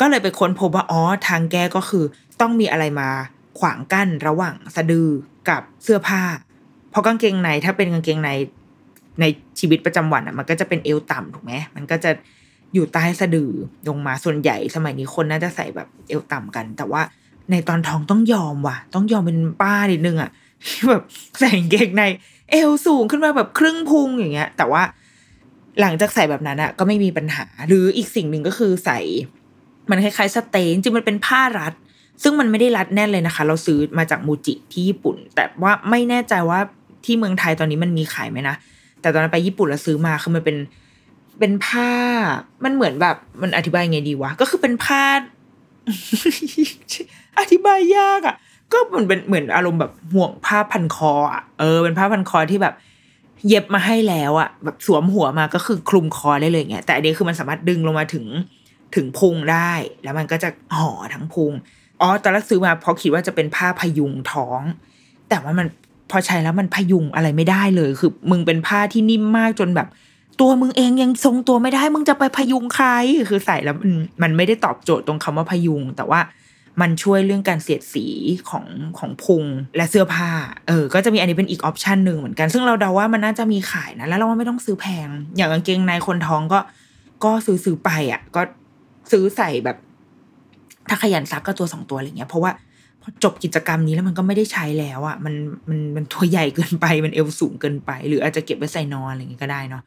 [0.00, 2.04] ก็เลยไปค้นพบว่าอ๋อทางแก้ก็คือ
[2.40, 3.08] ต้องมีอะไรมา
[3.58, 5.08] ขวางกั้นระหว่างสะดือ
[5.48, 6.22] กับเสื้อผ้า
[6.90, 8.30] เพราะกางเกงในถ้าเป็นกางเกงใน
[9.20, 9.24] ใน
[9.58, 12.10] ชีวิตประจำวันอะมันก็จะเป็นเอวต่ำถูกไหมมันก็จะ
[12.74, 13.52] อยู่ใต้สะดือ
[13.88, 17.02] ลงมาส่วนใหญ่สมัยนี้คนน่าจะใส่แบบเอวต่ำกัน แต่ว่า
[17.50, 20.30] ในตอนท้องต้องยอมว่ะ ต้องยอมเป็นป้านิดนึงอะ
[20.88, 21.02] แบบ
[21.38, 22.04] ใส่กางเกงใน
[22.50, 24.82] เอวสูงขึ้นมาแบบครึ่งพุงอย่างเงี้ย แต่ว่า
[25.80, 28.98] หลังจากใส่แบบนั้นอะก็ไม่มีปัญหา หรืออีกสิ่งหนึ่งก็คือใส่
[29.90, 31.74] มันคล้ายๆสเตนจริงมันเป็นผ้ารัด
[32.22, 36.60] ซึ่งมันไม่ได้รัดแน่นเลยนะคะ เราซื้อมาจากมูจิที่ญี่ปุ่น แต่ว่าไม่แน่ใจว่า
[37.04, 38.56] ที่เมืองไทยตอนนี้มันมีขายไหมนะ
[39.00, 40.56] แต่ตอนนั้นไปญี่ปุ่นแล้วซื้อมาคือมันเป็น
[41.38, 41.92] เป็นผ้า
[42.64, 45.02] มันเหมือนแบบมันอธิบายไงดีวะ ก็คือเป็นผ้า
[47.38, 48.36] อธิบายยากอะ่ะ
[48.72, 52.74] ก็เหมือนเป็นเหมือนอารมณ์แบบห่วงผ้าพันคออะ เออ เป็นผ้าพันคอที่แบบ
[53.48, 58.24] เย็บมาให้แล้วอะ่ะ แบบสวมหัวมาก็คือคลุมคอได้เลยเงี้ย แต่อันนี้คือมันสามารถดึงลงมาถึง
[58.94, 61.52] ถึงพุงได้ แล้วมันก็จะห่อทั้งพุง
[62.00, 64.60] อ๋อตอนแรกซื้อมาเพราะคิดว่าจะเป็นผ้าพยุงท้อง
[65.28, 65.66] แต่ว่ามัน
[66.10, 69.88] พอใช้แล้วมันพยุงอะไรไม่ได้เลย คือ มึงเป็นผ้าที่นิ่มมากจนแบบ
[70.40, 72.88] ตัวมึงเองยังทรงตัวไม่ได้ มึงจะไปพยุงใคร
[73.30, 76.20] คือใส่แล้วมันมันไม่ได้ตอบโจทย์ตรงคำว่าพยุง แต่ว่า
[76.80, 78.06] มันช่วยเรื่องการเสียดสี
[78.50, 78.64] ของ
[78.98, 79.44] ของพุง
[79.76, 80.30] และเสื้อผ้า
[80.68, 86.60] เออ ก็จะมีอันนี้เป็นอีกออปชันหนึ่งเหมือนกัน ซึ่งเราเดาว่ามันน่าจะมีขายนะ แล้วเราว่าไม่ต้องซื้อแพง อย่างกางเกงในคนท้องก็
[87.24, 88.42] ก็ซื้อซื้อไปอะ ก็
[89.10, 89.76] ซื้อใส่แบบ
[90.88, 92.50] ถ้าขยันซักก็ตัวสองตัวอะไรเงี้ยเพราะว่า
[93.02, 95.34] พอจบกิจกรรมนี้แล้วมันก็ไม่ได้ใช้แล้วอะมัน
[95.68, 99.82] มันมันตัวใหญ่เกินไปมันเอวสูงเกินไป หรืออาจจะเก็บไว้ใส่นอนอะไรเงี้ยก็ได้เนาะ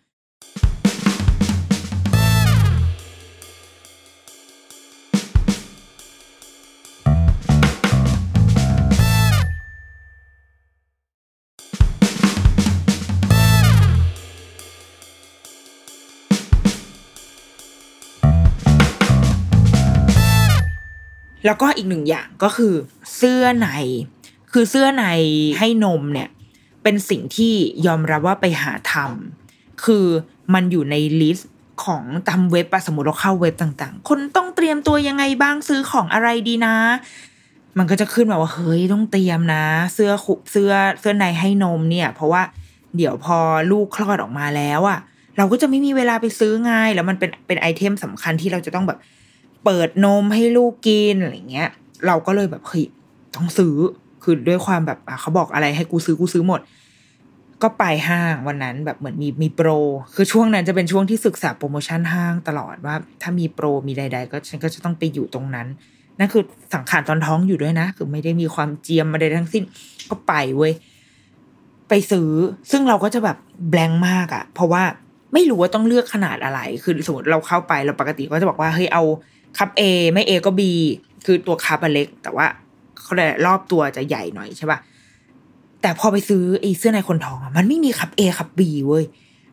[21.45, 22.73] แล้วก็อีกหนึ่งอย่างก็คือ
[23.15, 23.69] เสื้อใน
[24.51, 25.05] คือเสื้อใน
[25.59, 26.29] ให้นมเนี่ย
[26.83, 27.53] เป็นสิ่งที่
[27.87, 30.05] ยอมรับว่าไปหาทำคือ
[30.53, 31.51] มันอยู่ใน list
[31.85, 36.75] ของตามเว็บอะสมมติเราเข้าเว็บต่างๆ คนต้องเตรียมตัวยังไงบ้างซื้อของอะไรดีนะ
[37.77, 42.41] มันก็จะขึ้นมาว่าเฮ้ยต้องเตรียมนะ เสื้อคุเสื้อเสื้อในให้นมเนี่ย เพราะว่า
[42.97, 43.37] เดี๋ยวพอ
[43.71, 44.99] ลูกคลอดออกมาแล้วอะ
[45.37, 48.99] เราก็จะไม่มีเวลาไปซื้อไงแล้วมันเป็นเป็น item สำคัญที่เราจะต้องแบบ
[49.63, 51.69] เปิดนมให้ลูกกินอะไรเงี้ย
[52.07, 52.85] เราก็เลยแบบเฮ้ย
[53.35, 53.75] ต้องซื้อ
[54.23, 56.61] คือด้วยความแบบเขาบอกอะไรให้กูซื้อกูซื้อหมด
[57.63, 59.69] ก็ไปห้างวันนั้นแบบเหมือนมีมีโปร
[60.15, 65.67] คือช่วงนั้นจะเป็นช่วงที่ศึกษาโปรโมชั่นห้างตลอดว่า ถ้ามีโปรมีใด ๆ ก็ฉันก็จะต้องไปอยู่ตรงนั้น
[66.19, 66.43] นั่นคือ
[66.73, 69.63] สังขารตอนท้องอยู่ด้วยนะ คือไม่ได้มีความเจียมอะไรทั้งสิ้น
[70.09, 70.73] ก็ไปเว้ย
[71.89, 72.29] ไปซื้อ
[72.71, 73.37] ซึ่งเราก็จะแบบ
[73.69, 74.83] แบงมากอะ่ะเพราะว่า
[75.33, 79.03] ไม่รู้ว่าต้องเลือกขนาดอะไร คือสมมติเราเข้าไปเราปกติก็จะบอกว่าเฮ้ยเอา
[79.57, 79.81] คัพ A
[80.13, 80.61] ไม่ A ก็ B
[81.25, 82.45] คือตัวคัพอันเล็ก แต่ว่า
[83.01, 84.79] เขาเลยรอบตัวจะใหญ่หน่อยใช่ป่ะ
[85.81, 89.03] แต่พอไปซื้อไอ้เสื้อในคนทองอะมันไม่มีคัพ A คัพ B เว้ย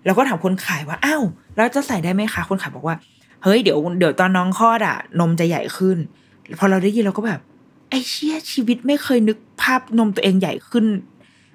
[0.05, 1.23] แล้วก็ถามคนขายว่าอ้าว
[1.57, 2.97] แล้วจะใส่ได้ไหมคะคนขายบอกว่า
[3.43, 5.97] เฮ้ยเดี๋ยวเดี๋ยวตอนน้องคลอดอะนมจะใหญ่ขึ้น
[6.59, 7.41] พอเราได้ยินเราก็แบบ
[7.91, 10.87] ไอ้เชี่ยชีวิตไม่เคยนึกภาพนมตัวเองใหญ่ขึ้น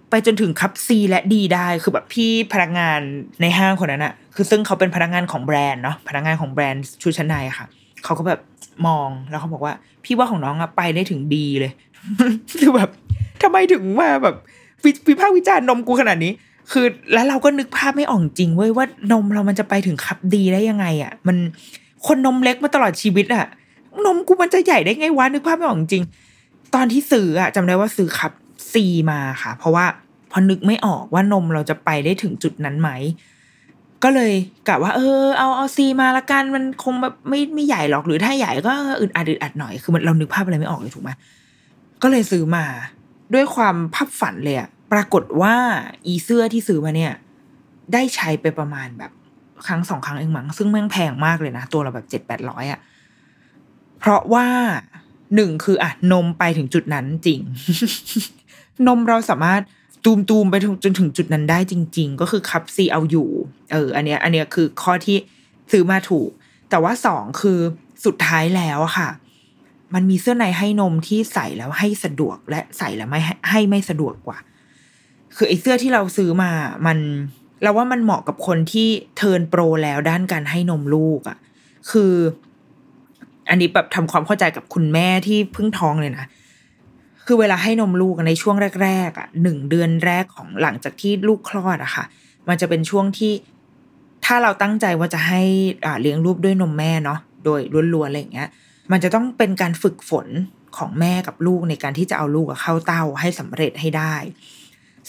[0.09, 2.99] ไปจนถึงคัพ C และ D ได้คือแบบพี่พนักงาน
[3.41, 8.39] ในห้างคนนั้นอะคือซึ่งเขาเป็นพนักงานของแบรนด์เนาะพนักงานของแบรนด์ชุดชั้นในค่ะเขาก็แบบ
[8.87, 11.71] มองแล้วเขาบอกว่า พี่ว่าของน้องอะไปได้ถึง D เลย
[12.59, 12.89] คือแบบ
[13.41, 14.35] ทำไมถึงมาแบบ
[14.83, 16.31] วิวิพากษ์วิจารณ์นมกูขนาดนี้
[16.71, 21.37] คือแล้วเราก็นึกภาพไม่ออกจริงเว้ยว่านมเรามันจะไปถึง cup D ได้ยังไงอะมัน
[22.05, 23.45] คนนมเล็กมาตลอดชีวิตอะ
[24.05, 26.03] นมกูมันจะใหญ่ได้ไงวะนึกภาพไม่ออกจริง
[26.75, 28.31] ตอนที่ซื้ออะจำได้ว่าซื้อคับ
[28.71, 29.85] ซีมาค่ะ เพราะว่า
[30.31, 32.89] พอนึกไม่ออกว่านมเราจะไปได้ถึงจุดนั้นไหม
[34.03, 34.33] ก็เลย
[34.67, 41.11] กะว่า เออ เอาเอาซีมาละกันมันคงแบบไม่ไม่ใหญ่หรอกหรือถ้าใหญ่ก็อึดอัดอึดอัดหน่อยคือมันเรานึกภาพอะไรไม่ออกเลยถูกไหม
[42.01, 42.65] ก็เลยซื้อมา
[43.33, 45.55] ด้วยความภาพฝันเลยอะปรากฏว่า
[46.05, 47.13] อีเสื้อที่ซื้อมาเนี่ย
[47.93, 49.11] ได้ใช้ไปประมาณแบบ
[49.67, 52.79] ครั้งสองครั้งเองมั้งซึ่งแม่งแพงมากเลยนะ ตัวเราแบบเจ็ดแปดร้อยอะ
[53.99, 54.47] เพราะว่า
[55.35, 57.39] หนึ่งคืออะนมไปถึงจุดนั้นจริง
[58.87, 59.61] นมเราสามารถ
[60.05, 63.29] ตูมตูมไปจนถึงจุดนั้นได้จริง ๆ ก็คือคับซีเอาอยู่
[63.71, 65.17] เออ อันเนี้ย อันเนี้ยคือข้อที่
[65.71, 66.29] ซื้อมาถูก
[66.69, 67.59] แต่ว่าสองคือ
[68.05, 69.09] สุดท้ายแล้วอะค่ะ
[69.93, 74.37] มันมีเสื้อในให้นมที่ใส่แล้วให้สะดวกและใส่แล้วไม่ให้ไม่สะดวกกว่า
[75.35, 76.51] คือไอ้เสื้อที่เราซื้อมา
[76.85, 76.97] มัน
[77.61, 78.87] เราว่ามันเหมาะกับคนที่
[79.17, 81.37] เทิร์นโปรแล้วด้านการให้นมลูกอะ
[81.91, 82.13] คือ
[83.49, 86.25] อันนี้แบบทำความเข้าใจกับคุณแม่ที่เพิ่งท้องเลยนะ
[87.25, 92.05] คือเวลาให้นมลูกในช่วงแรกๆอะหนึ่งเดือนแรกของหลังจากที่ลูกคลอดอะค่ะ
[92.47, 93.33] มันจะเป็นช่วงที่
[94.25, 95.41] ถ้าเราตั้งใจว่าจะให้
[95.85, 97.59] อ่าเลี้ยงลูกด้วยนมแม่เนาะโดย
[97.93, 98.49] ล้วนๆอะไรอย่างเงี้ย
[98.91, 100.27] มันจะต้องเป็นการฝึกฝน
[100.77, 104.15] ของแม่กับลูกในการที่จะเอาลูกเข้าเต้าให้สำเร็จให้ได้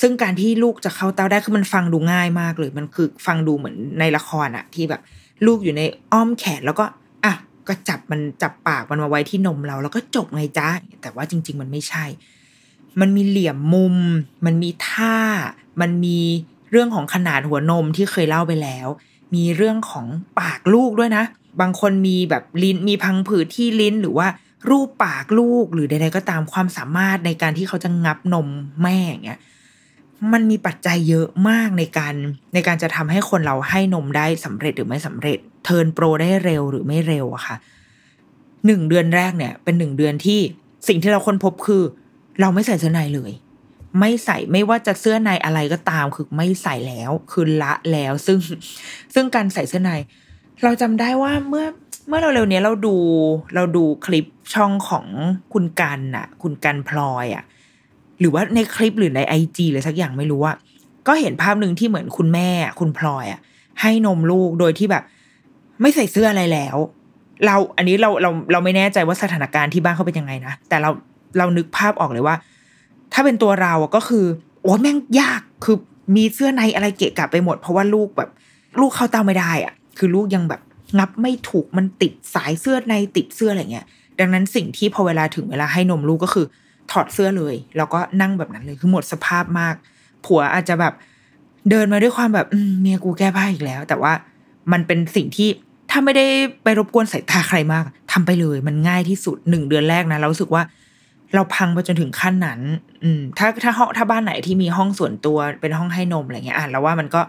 [0.00, 5.00] ซึ่งการที่ลูกจะเข้าเต้าได้คือมันฟังดูง่ายมากเลย มันคือฟังดูเหมือนในละครอะที่แบบ
[5.46, 6.85] ลูกอยู่ในอ้อมแขนแล้วก็
[7.68, 10.68] ก็จับมันจับปากมันมาไว้ที่นมเรา แล้วก็จบไงจ้า
[11.03, 12.05] แต่ว่าจริง ๆ มันไม่ใช่
[13.00, 13.96] มันมีเหลี่ยมมุม
[14.46, 15.16] มันมีท่า
[15.81, 16.18] มันมี
[16.70, 18.88] เรื่องของขนาดหัวนมที่เคยเล่าไปแล้ว
[19.35, 20.07] มีเรื่องของ
[20.40, 21.24] ปากลูกด้วยนะ
[21.61, 24.29] บางคนมีแบบลิ้นมีพังผืดที่ลิ้นหรือว่า
[24.70, 28.48] รูปปากลูกหรือใดๆก็ตามความสามารถในการที่เขาจะงับนม
[28.83, 29.40] แม่อย่างเงี้ย
[30.33, 32.14] มันมีปัจจัยเยอะมากในการ
[32.55, 37.57] ในการจะทำให้คนเราให้นมได้สำเร็จหรือไม่สำเร็จ เทิร์นโปรได้เร็วหรือไม่เร็วอะค่ะ
[38.66, 40.40] หนึ่งเดือนแรกเนี่ย เป็นหนึ่งเดือนที่
[40.88, 41.83] สิ่งที่เราค้นพบคือ
[42.40, 43.33] เราไม่ใส่เสื้อในเลย
[44.00, 48.38] ไม่ใส่ไม่ว่าจะเสื้อในอะไรก็ตามคือไม่ใส่แล้วคือละแล้วซึ่ง
[49.14, 49.92] ซึ่งการใส่เสื้อใน
[50.62, 51.66] เราจำได้ว่าเมื่อ
[52.09, 52.96] เมื่อเราเร็วนี้เราดู
[53.55, 55.07] เราดูคลิปช่องของ
[55.53, 57.44] คุณกันน่ะคุณกันพลอยอะ
[58.20, 60.53] หรือว่าในคลิปหรือในไอจีหรือสักอย่างไม่รู้ว่า
[61.07, 62.48] ก็เห็นภาพหนึ่งที่เหมือนคุณแม่
[62.81, 63.40] คุณพลอยอะ
[63.81, 65.05] ให้นมลูกโดยที่แบบ
[65.85, 66.77] ไม่ใส่เสื้ออะไรแล้ว
[67.47, 70.90] เราอันนี้เราเราเราไม่แน่ใจว่าสถานการณ์ที่บ้านเขาเป็นยังไงนะ แต่เรา
[71.38, 72.37] เรานึกภาพออกเลยว่า
[73.12, 74.25] ถ้าเป็นตัวเราก็คือ
[74.62, 75.77] โอ้แม่งยากคือ
[76.16, 78.31] มีเสื้อในอะไรเกะกะไปหมด เพราะว่าลูกแบบ
[78.81, 80.61] ลูกเข้าเตาไม่ได้อะคือลูกยังแบบ
[80.99, 83.87] งับไม่ถูกมันติดสายเสื้อในติดเสื้ออะไรเงี้ย
[84.20, 86.47] ดังนั้นสิ่งที่พอเวลาถึงเวลาให้นมลูกก็คือ
[86.90, 89.75] ถอดเสื้อเลย แล้วก็นั่งแบบนั้นเลยคือหมดสภาพมาก
[90.25, 90.94] ผัวอาจจะแบบ
[91.70, 92.47] เดินมาด้วยความแบบ
[92.81, 94.12] เมียกูแก้ผ้าอีกแล้ว แต่ว่า
[94.73, 95.49] มันเป็นสิ่งที่
[95.96, 96.26] ถ้าไม่ได้
[96.64, 100.62] ไปรบกวนสายตาใครมากทำไปเลย มันง่ายที่สุดหนึ่งเดือนแรกนะเราสึกว่า
[101.35, 102.61] เราพังไปจนถึงขั้นนั้น
[103.02, 107.20] อืม ถ้าถ้าห้องถ้าบ้านไหนที่มีห้องส่วนตัวเป็นห้องให้นมอะไรเงี้ยอะเราว่ามันก็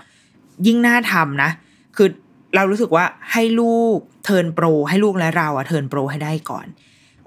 [0.67, 1.49] ยิ่งน่าทำนะ
[1.95, 2.07] คือ
[2.55, 6.65] เรารู้สึกว่าให้ลูก turn pro ให้ลูกและเราอะ turn pro ให้ได้ก่อน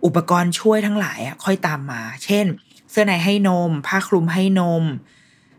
[0.04, 2.46] อุปกรณ์ช่วยทั้งหลายอะค่อยตามมา เช่น
[2.90, 4.84] เสื้อในให้นม ผ้าคลุมให้นม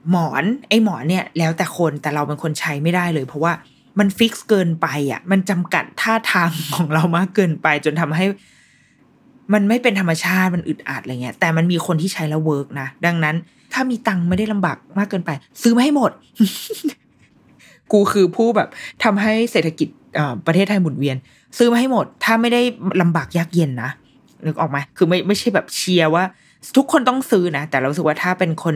[0.09, 3.53] หมอน ไอ้หมอนเนี่ย แล้วแต่คนแต่เราเป็นคนใช้ไม่ได้เลย เพราะว่า
[3.99, 8.25] มัน fix เกินไปอะ มันจำกัดท่าทางของเรามากเกินไป จนทำให้
[9.53, 13.35] มันไม่เป็นธรรมชาติมันอึดอัดอะไรเงี้ย แต่มันมีคนที่ใช้แล้ว work นะ ดังนั้น
[13.73, 15.31] ถ้ามีตังค์ไม่ได้ลำบากมากเกินไป
[15.62, 16.12] ซื้อมาให้หมด
[17.91, 18.69] กูคือผู้แบบ
[19.03, 19.88] ทำให้เศรษฐกิจ
[20.45, 21.17] ประเทศไทยหมุนเวียน
[21.57, 22.62] ซื้อมาให้หมด ถ้าไม่ได้
[23.01, 23.91] ลำบากยากเย็นนะ
[24.45, 26.23] นึกออกไหมคือไม่ไม่ใช่แบบเชียร์ว่า
[26.77, 28.75] ทุกคนต้องซื้อนะแต่เราสึกว่าถ้าเป็นคน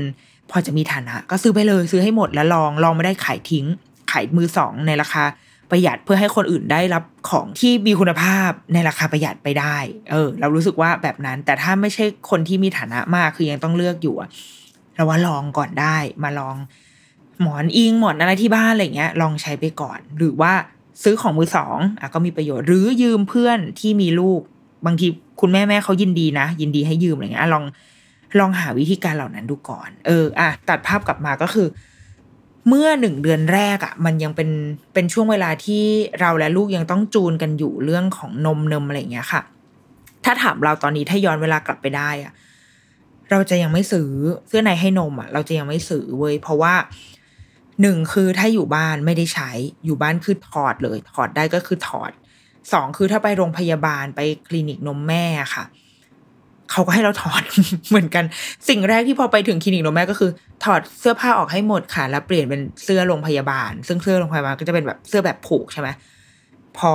[0.52, 3.66] พอจะมีฐานะ ก็ซื้อไปเลยซื้อให้หมดแล้วลองลองไม่ได้ขายทิ้ง
[4.14, 5.24] ขายมือสองในราคา
[5.72, 9.78] ประหยัดเพื่อให้คนอื่นได้รับของที่มีคุณภาพในราคาประหยัดไปได้
[10.12, 14.30] เออ เรารู้สึกว่าแบบนั้น แต่ถ้าไม่ใช่คนที่มีฐานะมากคือยังต้องเลือกอยู่อะ
[14.96, 16.56] เราว่าลองก่อนได้มาลอง
[17.42, 20.54] หมอนอิงหมอนอะไรที่บ้านอะไรเงี้ย ลองใช้ไปก่อน หรือว่า
[21.04, 24.42] ซื้อของมือสองอะก็มีประโยชน์หรือยืมเพื่อนที่มีลูก
[24.86, 25.08] บางที
[25.42, 27.64] คุณแม่แม่เขายินดีนะ ยินดีให้ยืมอะไรเงี้ยลอง
[28.40, 31.68] ลองหาวิธีการเหล่านั้นดูก่อน เออ อะตัดภาพกลับมาก็คือ
[32.68, 34.50] เมื่อหนึ่งเดือนแรกอะ่ะ มันยังเป็น
[34.94, 35.84] เป็นช่วงเวลาที่
[36.20, 39.42] เราและลูกยังต้องจูนกันอยู่เรื่องของนมเนมอะไรเงี้ยค่ะ
[40.26, 42.34] ถ้าถามเราตอนนี้ถ้าย้อนเวลากลับไปได้อะ่ะ
[43.32, 44.10] เราจะยังไม่ซื้อ
[44.48, 46.74] เสื้อในให้นมอะ่ะ เราจะยังไม่ซื้อเว้ยเพราะว่า
[47.82, 49.50] หนึ่งคือถ้าอยู่บ้านไม่ได้ใช้
[49.86, 52.12] อยู่บ้านคือถอดเลย ถอดได้ก็คือถอด
[52.74, 55.64] สองคือถ้าไปโรงพยาบาลไปคลินิกนมแม่ค่ะ
[56.74, 57.44] เขาก็ให้เราถอด
[57.90, 58.24] เหมือนกัน
[58.70, 60.32] สิ่งแรกที่พอไปถึงคลินิกนมแม่ก็คือ
[60.64, 65.90] ถอดเสื้อผ้าออกให้หมดค่ะแล้วเปลี่ยนเป็นเสื้อโรงพยาบาล ซึ่งเสื้อโรงพยาบาลก็จะเป็นแบบเสื้อแบบผูกใช่ไหม
[66.78, 66.94] พอ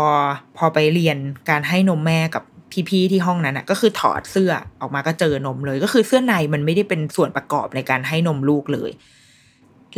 [0.56, 1.18] พอไปเรียน
[1.50, 2.42] การให้นมแม่กับ
[2.88, 8.90] พี่ๆที่ห้องนั้นอะ ก็คือถอดเสื้อออกมาก็เจอนมเลย ก็คือเสื้อในมันไม่ได้เป็นส่วนประกอบในการให้นมลูกเลย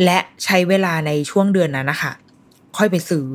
[0.03, 2.11] และใช้เวลาในช่วงเดือนนั้นนะคะ
[2.77, 3.27] ค่อยไปซื้อ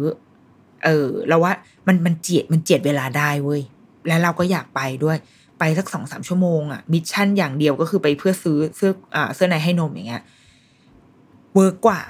[0.85, 1.53] เออ แล้วว่า
[1.87, 3.63] มันมันเจียดมันเจียดเวลาได้เว้ย
[4.09, 5.17] แล้วเราก็อยากไปด้วย
[5.59, 10.23] ไปสักสองสามชั่วโมงอะมิชชั่นอย่างเดียวก็คือไปเพื่อซื้อเสื้ออ่าเสื้อในให้นมอย่างเงี้ย
[11.55, 12.01] work กว่า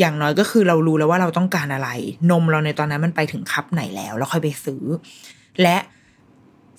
[0.00, 1.88] อย่างน้อยก็คือเรารู้แล้วว่าเราต้องการอะไร
[2.30, 4.82] นมเราในตอนนั้นมันไปถึง cup ไหนแล้ว แล้วค่อยไปซื้อ
[5.62, 5.76] และ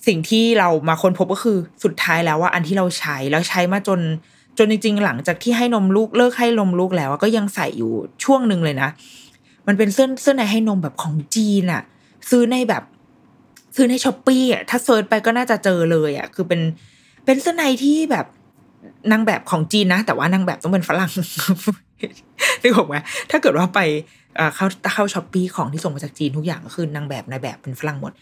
[0.06, 4.00] สิ่งที่เรามาค้นพบก็คือสุดท้ายแล้วว่าอันที่เราใช้แล้วใช้มาจน
[4.58, 7.92] จนจริงๆ หลังจากที่ให้นมลูกเลิกให้นมลูกแล้วก็ยังใส่อยู่
[8.24, 8.88] ช่วงหนึ่งเลยนะ
[9.66, 11.82] มันเป็นเสื้อเสื้อในให้นมแบบของจีนอะ
[12.30, 12.82] ซื้อในแบบ
[13.74, 16.60] ซื้อในช้อปปี้อะถ้า search ไปก็น่าจะเจอเลยอะคือเป็น
[17.24, 18.26] เป็นเสื้อในที่แบบ
[19.12, 21.10] นางแบบของจีนนะ แต่ว่านางแบบต้องเป็นฝรั่ง
[22.62, 22.96] นึกออกไหม
[23.30, 23.80] ถ้าเกิดว่าไป
[24.54, 28.12] เข้าเข้าช้อปปี้ของที่ส่งมาจากจีนทุกอย่างก็คือนางแบบนายแบบเป็นฝรั่งหมด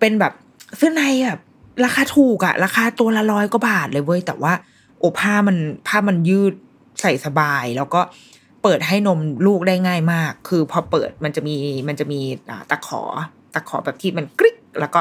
[0.00, 0.32] เป็นแบบ
[0.76, 1.40] เสื้อในแบบ
[1.84, 4.52] ราคาถูกอะราคาตัวละร้อยกว่าบาทเลยเว้ยแต่ว่า
[5.00, 6.54] โอผ้ามันผ้ามันยืด
[7.00, 8.00] ใส่สบาย แล้วก็
[8.62, 11.54] เปิดให้นมลูกได้ง่ายมาก คือพอเปิดมันจะมี
[11.88, 12.20] มันจะมี
[12.70, 13.02] ตะขอ
[13.54, 15.00] ตะขอแบบที่มันกริ๊กแล้วก็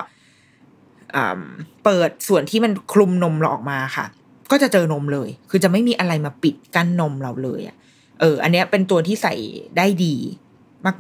[1.84, 4.06] เปิดส่วนที่มันคลุมนมเราออกมาค่ะ
[4.52, 7.76] ก็จะเจอนมเลย คือจะไม่มีอะไรมาปิดกั้นนมเราเลยอะ
[8.20, 9.34] เออ อันเนี้ยเป็นตัวที่ใส่
[9.78, 10.16] ได้ดี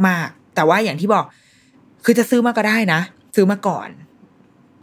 [0.08, 1.26] มาก ๆ แต่ว่าอย่างที่บอก
[2.06, 3.00] คือจะซื้อมาก็ได้นะ
[3.36, 3.89] ซื้อมาก่อน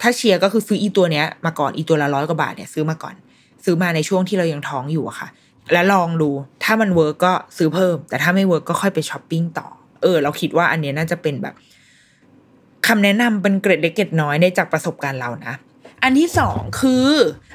[0.00, 3.14] ถ้าเชียร์ก็คือซื้ออีตัวเนี้ย มาก่อนอีตัวละร้อยกว่าบาทเนี่ยซื้อมาก่อน
[3.64, 5.28] ซื้อมาในช่วงที่เรายังท้องอยู่อะค่ะ
[5.72, 6.30] แล้วลองดู
[6.64, 9.66] ถ้ามัน work ก็ซื้อเพิ่ม แต่ถ้าไม่ work ก็ค่อยไปช้อปปิ้งต่อ
[10.02, 11.54] เออ เราคิดว่าอันเนี้ยน่าจะเป็นแบบ
[12.90, 15.55] คำแนะนำเป็นเกร็ดเล็กเกร็ดน้อยในจากประสบการณ์เรานะ
[16.03, 17.09] อันที่สองคือ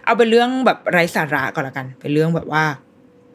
[0.05, 2.63] เอาเป็นเรื่องแบบไร้สาระก่อนละกัน เป็นเรื่องแบบว่า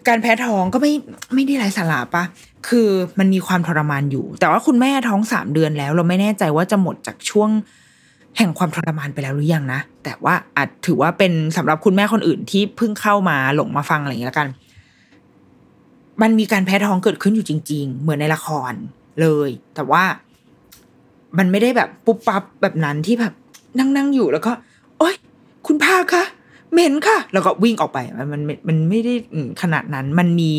[0.08, 0.92] การแพ้ท้องก็ไม่
[1.34, 2.24] ไม่ได้ไร้สาระปะ
[2.68, 7.50] คือมันมีความทรมานอยู่ แต่ว่าคุณแม่ท้องสามเดือนแล้ว เราไม่แน่ใจว่าจะหมดจากช่วง
[8.38, 14.48] แห่งความทรมานไปแล้วหรือยังนะ แต่ว่าอาจถือว่าเป็นสำหรับคุณแม่คนอื่นที่เพิ่งเข้ามาหลงมาฟังอะไรอย่างนี้แล้วกัน
[16.22, 18.72] มันมีการแพ้ท้องเกิดขึ้นอยู่จริง ๆ เหมือนในละคร
[19.20, 20.04] เลย แต่ว่า
[21.38, 23.32] มันไม่ได้แบบปุ๊บปั๊บแบบนั้นที่แบบ
[23.78, 24.52] นั่งนั่งอยู่แล้วก็
[24.98, 25.14] โอ๊ย
[25.66, 26.24] คุณพาคะ
[26.72, 29.14] เหม็นค่ะ แล้วก็วิ่งออกไปมันมันมันไม่ได้
[29.62, 30.52] ขนาดนั้นมันมี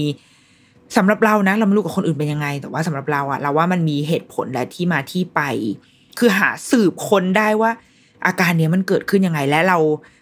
[0.97, 5.41] สำหรับเรานะ เราไม่รู้กับคนอื่นเป็นยังไง แต่ว่าสำหรับเราอะเราว่ามันมีเหตุผลและที่มาที่ไป
[6.19, 7.71] คือหาสืบคนได้ว่า
[8.25, 9.77] อาการเนี้ยมันเกิดขึ้นยังไงและเรา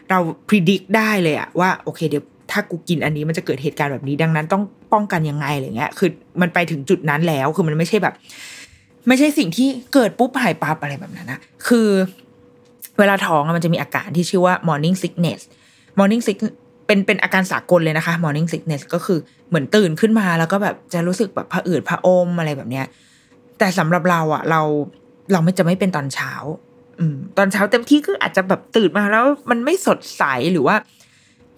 [0.09, 6.09] เราพิจิตรได้เลยอะว่าโอเคเดี๋ยวถ้ากูกินอันนี้มันจะเกิดเหตุการณ์แบบนี้ดังนั้นต้องป้องกันยังไงอะไรเงี้ย คือ
[6.41, 8.13] มันไปถึงจุดนั้นแล้วคือมันไม่ใช่แบบ
[9.07, 11.89] ไม่ใช่สิ่งที่เกิดปุ๊บหายปั๊บอะไรแบบนั้นนะคือ
[12.99, 15.39] เวลาท้องมันจะมีอาการที่ชื่อว่า morning sickness
[15.99, 16.38] morning sick
[16.88, 22.85] เป็นเป็นอาการสากลเลยนะคะ morning sickness ก็คือเหมือนตื่นขึ้นมาแล้วก็แบบจะรู้สึกแบบผะอืดผะอมอะไรแบบเนี้ย
[23.59, 24.62] แต่สำหรับเราอะ เรา
[25.31, 26.31] เราไม่จะไม่เป็นตอนเช้า
[26.99, 30.75] อืม ตอนเช้าเต็มที่ก็อาจจะแบบตื่นมาแล้วมันไม่สดใสหรือว่า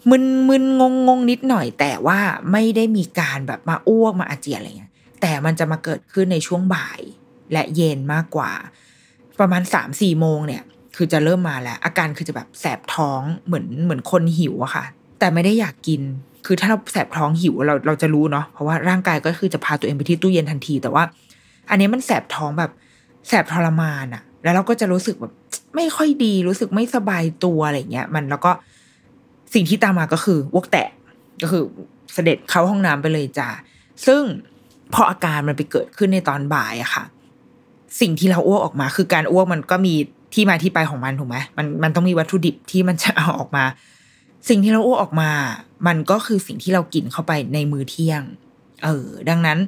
[0.10, 2.20] มึนมึนงงงงนิดหน่อย แต่ว่า
[2.52, 7.02] ไม่ได้มีการแบบมาอ้วกมาอาเจียนอะไรเงี้ยแต่มันจะมาเกิดขึ้นในช่วงบ่าย
[7.54, 8.52] และเย็นมากกว่า
[9.40, 10.64] ประมาณสามสี่โมงเนี่ย
[10.96, 14.86] คือจะเริ่มมาแล้ว อาการคือจะแบบแสบท้องเหมือนเหมือนคนหิวอะค่ะ
[15.20, 16.02] แต่ไม่ได้อยากกิน
[16.46, 21.04] คือถ้าเราแสบท้องหิวเราเราจะรู้เนาะเพราะว่าร่างกายก็คือจะพาตัวเองไปที่ตู้เย็นทันที แต่ว่า
[21.70, 22.72] อันนี้มันแสบท้องแบบ
[23.28, 25.34] แสบทรมานอะแล้วเราก็จะรู้สึกแบบ
[25.76, 28.52] ไม่ค่อยดีรู้สึกไม่สบายตัวอะไรเงี้ย มันแล้วก็
[29.54, 30.88] สิ่งที่ตามมาก็คือวกแตะ
[31.42, 31.64] ก็คือ
[32.14, 33.50] เสด็จเข้าห้องน้ำไปเลยจ้า
[34.06, 34.22] ซึ่ง
[34.94, 37.04] พออาการมันไปเกิดขึ้นในตอนบ่ายอะค่ะ
[38.00, 39.94] สิ่งที่เราอ้วกออกมา คือการอ้วกมันก็มี
[40.34, 43.64] ที่มาที่ไปของมันถูกไหมมันมันต้องมีวัตถุดิบที่มันจะเอาออกมา
[44.50, 45.32] สิ่งที่เราอ้วกออกมา
[45.88, 48.22] มันก็คือสิ่งที่เรากินเข้าไปในมื้อเที่ยง
[48.84, 49.60] เออ ดังนั้น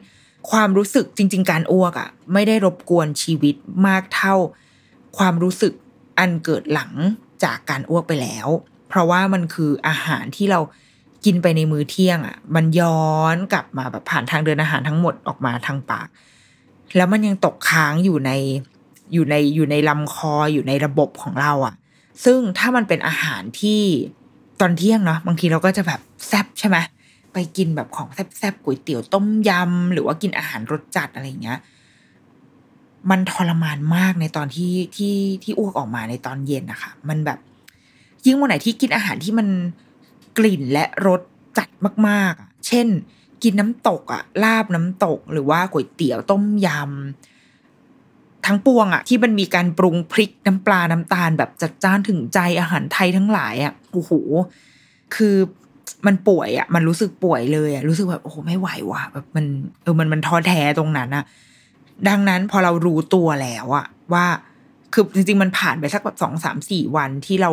[0.51, 3.55] ความรู้สึกจริง ๆ การอ้วกอะไม่ได้รบกวนชีวิต
[3.87, 4.35] มากเท่า
[5.17, 5.73] ความรู้สึก
[6.19, 6.91] อันเกิดหลัง
[7.43, 8.47] จากการอ้วกไปแล้ว
[8.89, 10.59] เพราะว่ามันคืออาหารที่เรา
[11.25, 16.07] กินไปในมื้อเที่ยงอะ มันย้อนกลับมาแบบผ่านทางเดินอาหารทั้งหมดออกมาทางปาก
[16.95, 18.31] แล้วมันยังตกค้างอยู่ใน
[19.13, 21.73] อยู่ในอยู่ในลำคออยู่ในระบบของเราอะ่ะ
[22.25, 23.81] ซึ่งถ้ามันเป็นอาหารที่
[24.61, 26.77] ตอนเที่ยงเนาะบางทีเราก็จะแบบแซบใช่ไหม
[27.33, 31.59] ไปกินแบบของแซบๆก๋วยเตี๋ยวต้มยำหรือว่ากินอาหารรสจัดอะไรเงี้ย
[33.09, 37.39] มันทรมานมากในตอนที่ที่ที่อ้วกออกมาในตอนเย็นนะคะ มันแบบ
[38.25, 39.47] ยิ่งวันไหนที่กินอาหารที่มัน
[40.37, 41.21] กลิ่นและรส
[41.57, 41.69] จัด
[42.07, 42.87] มากๆอะ เช่น
[43.43, 54.11] กินน้ำตกอะลาบน้ำตก หรือว่าก๋วยเตี๋ยวต้มยำทั้งปวงอะที่มันมีการปรุงพริกน้ำปลาน้ำตาล แบบจัดจ้านถึงใจอาหารไทยทั้งหลายอะโอ้โห
[55.15, 55.35] คือ
[56.05, 59.45] มันป่วยอะมันรู้สึกป่วยเลยอะรู้สึกแบบโอ้โหไม่ไหวว่ะแบบมัน
[59.83, 61.23] เออมันมันท้อแท้ตรงนั้นอะ
[62.09, 64.25] ดังนั้นพอเรารู้ตัวแล้วอะว่า
[64.93, 67.51] คือจริงๆมันผ่านไปสักแบบสองสามสี่วันที่เรา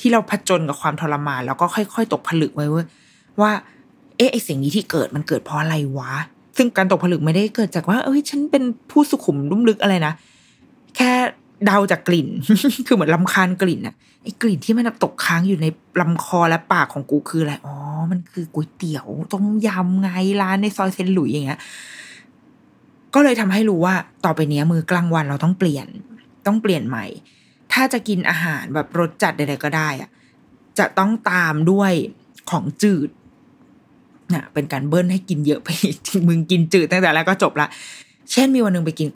[0.00, 2.86] ที่เราผจญกับความทรมาน แล้วก็ค่อย ๆ ตกผลึกไว้ว้ย
[3.40, 3.50] ว่า
[4.18, 6.12] เอ๊ะไอเสิ่งนี้ที่เกิดมันเกิดเพราะอะไรวะ
[6.56, 10.12] ซึ่งการตกผลึกไม่ได้เกิดจากว่า เอ้ย ฉันเป็นผู้สุขุมลุ่มลึกอะไรนะ
[10.96, 11.12] แค่
[11.66, 12.28] เดาจากกลิ่น
[12.86, 15.66] คือเหมือนลำคาญกลิ่นอะไอกลิ่นที่มันตกค้างอยู่ใน
[16.00, 17.76] ลำคอและปากของกูคืออะไร อ๋อ
[18.10, 20.08] มันคือก๋วยเตี๋ยวต้มยำไง
[20.42, 21.60] ร้านในซอยเซนหลุยอย่างเงี้ย
[23.14, 25.86] ก็เลยทำให้รู้ว่า ต่อไปนี้มือกลางวันเราต้องเปลี่ยน
[26.46, 27.04] ต้องเปลี่ยนใหม่
[27.72, 30.10] ถ้าจะกินอาหารแบบรสจัดใดๆก็ได้อะ
[30.78, 31.92] จะต้องตามด้วย
[32.50, 33.08] ของจืด
[34.34, 35.68] น่ะเป็นการเบิ้ลให้กินเยอะไป
[36.28, 37.68] มึงกินจืดตั้งแต่แรกก็จบละ
[38.32, 39.08] เช่นมีวันหนึ่งไปกิน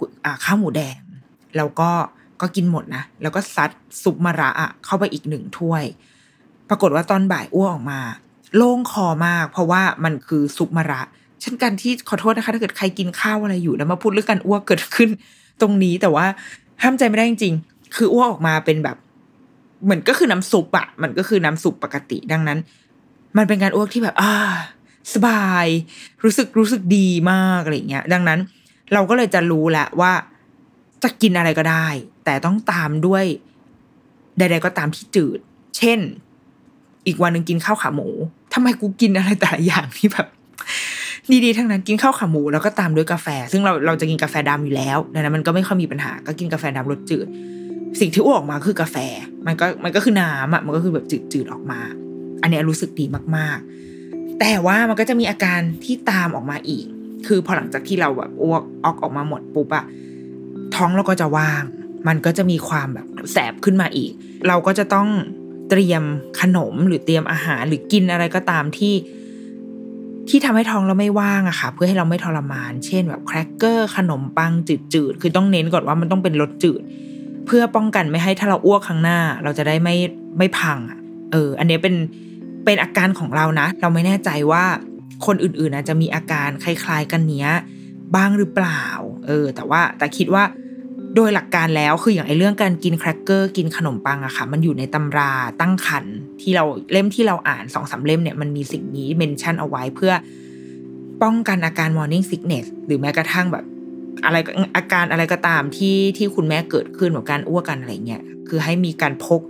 [0.45, 0.97] ข้าวหมูแดง
[1.57, 1.91] แล้วก็
[2.41, 3.71] ก็กินหมดนะ แล้วก็ซัด
[4.03, 5.85] ซุปมะระอะเข้าไปอีกหนึ่งถ้วย
[6.69, 8.01] ปรากฏว่าตอนบ่ายอ้วกออกมา
[8.57, 11.01] โล่งคอมาก เพราะว่ามันคือซุปมะระ
[11.41, 15.11] เช่นกันที่ขอโทษนะคะถ้าเกิดใครกินข้าวอะไรอยู่แล้วมาพูดเรื่องการอ้วกเกิดขึ้น
[15.61, 16.27] ตรงนี้แต่ว่า
[16.83, 18.97] ห้ามใจไม่ได้จริงๆ คืออ้วกออกมาเป็นแบบ
[19.85, 22.59] เหมือนก็คือน้ำซุปอะมันก็คือน้ำซุปปกติดังนั้น
[23.37, 24.33] มันเป็นการอ้วกที่แบบ อ่า
[25.15, 25.67] สบาย
[26.25, 28.41] รู้สึกรู้สึกดีมากอะไรเงี้ย ดังนั้น
[28.93, 30.13] เราก็เลยจะรู้แหละว่า
[31.03, 31.87] จะกินอะไรก็ได้
[32.25, 33.25] แต่ต้องตามด้วย
[34.39, 35.39] ใดๆก็ตามที่จืด
[35.77, 35.99] เช่น
[37.07, 38.09] อีกวันหนึ่งกินข้าวขาหมู
[38.55, 40.27] ทำไมกูกินอะไรแต่ละอย่างที่แบบ
[41.45, 47.27] ดีๆทั้งนั้นกินข้าวขาหมูแล้วก็ตามด้วยกาแฟ ซึ่งเราเราจะกินกาแฟดำอยู่แล้วดังนั้นมันก็ไม่ค่อยมีปัญหา ก็กินกาแฟดำรสจืด
[48.01, 48.97] สิ่งที่อ้วกออกมาคือกาแฟ
[49.47, 51.81] มันก็มันก็คือน้ำอะมันก็คือแบบจืดๆออกมา
[52.43, 53.05] อันนี้รู้สึกดี
[53.37, 53.82] มากๆ
[54.45, 56.85] แต่ว่ามันก็จะมีอาการที่ตามออกมาอีก
[57.27, 59.85] คือพอหลังจากที่เราแบบอ้วกออกออกมาหมดปุ๊บอะ
[60.75, 61.63] ท้องเราก็จะว่าง
[62.09, 64.13] มันก็จะมีความแบบแสบขึ้นมาอีก
[64.49, 65.09] เราก็จะต้อง
[65.71, 66.03] เตรียม
[66.41, 68.95] ขนมหรือเตรียมอาหารหรือกินอะไรก็ตามที่
[70.29, 76.83] ที่ทำให้ท้องเราไม่ว่างอะค่ะ เพื่อให้เราไม่ทรมาน เช่นแบบแครกเกอร์ขนมปังจืดๆ คือต้องเน้นก่อนว่ามันต้องเป็นรสจืด
[77.47, 79.97] เพื่อป้องกันไม่ให้ถ้าเราอ้วกครั้งหน้า เราจะได้ไม่
[80.39, 80.99] ไม่พังอะ
[81.33, 81.95] เออ อันนี้เป็น
[82.65, 84.65] เป็นอาการของเรานะ เราไม่แน่ใจว่า
[85.27, 87.51] คนอื่นๆอาจจะมีอาการคล้ายๆ กันเนี้ย
[88.17, 88.85] บ้างหรือเปล่า
[89.27, 90.45] เออ แต่ว่าแต่คิดว่า
[91.17, 96.05] โดยหลักการแล้วคืออย่างไอเรื่องการกินแครกเกอร์กินขนมปังอะค่ะ มันอยู่ในตำราตั้งครรภ์
[96.41, 100.13] ที่เราเล่มที่เราอ่านสองสามเล่มเนี่ยมันมีสิ่งนี้ mention เอาไว้เพื่อ
[101.23, 103.65] ป้องกันอาการ morning sickness หรือแม้กระทั่งแบบ
[104.25, 104.37] อะไร
[104.77, 109.41] อาการอะไรก็ตามที่ที่คุณแม่เกิดขึ้นแบบการอ้วกกันอะไรเงี้ยคือให้มีการพก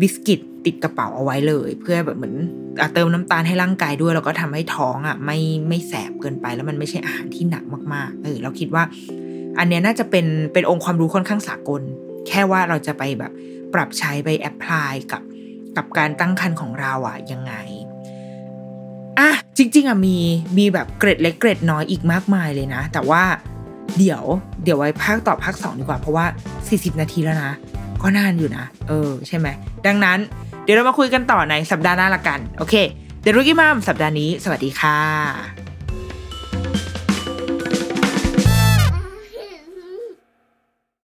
[0.00, 2.34] biscuit ติดกระเป๋าเอาไว้เลย เพื่อแบบเหมือน
[2.94, 5.38] เติมน้ำตาลให้ร่างกายด้วย แล้วก็ทำให้ท้องอะไม่
[5.68, 8.84] ไม่แสบเกินไป แล้วมันไม่ใช่อาหารที่หนักมากๆเออเราคิดว่า
[9.58, 11.82] อันเนี้ยน่าจะเป็นเป็นองค์ความรู้ค่อนข้างสากล
[12.28, 13.32] แค่ว่าเราจะไปแบบ
[13.74, 15.22] ปรับใช้ไป apply กับ
[15.76, 17.54] กับการตั้งครรภ์ของเราอะยังไง
[19.18, 20.16] อะจริง ๆอะมี
[20.58, 23.22] มีแบบเกร็ดเล็กเกร็ดน้อยอีกมากมายเลยนะ แต่ว่า
[23.98, 24.22] เดี๋ยว
[24.64, 26.26] เดี๋ยวไว้ภาคต่อภาคสองดีกว่าเพราะว่า
[26.62, 27.52] 40 นาทีแล้วนะ
[28.02, 29.46] ก็นานอยู่นะ เออ ใช่ไหม
[29.86, 30.18] ดังนั้น
[30.64, 32.74] เดี๋ยวเรามาคุยกันต่อในสัปดาห์หน้าละกัน โอเค
[33.22, 35.73] เดรุกี้มามสัปดาห์นี้ สวัสดีค่ะ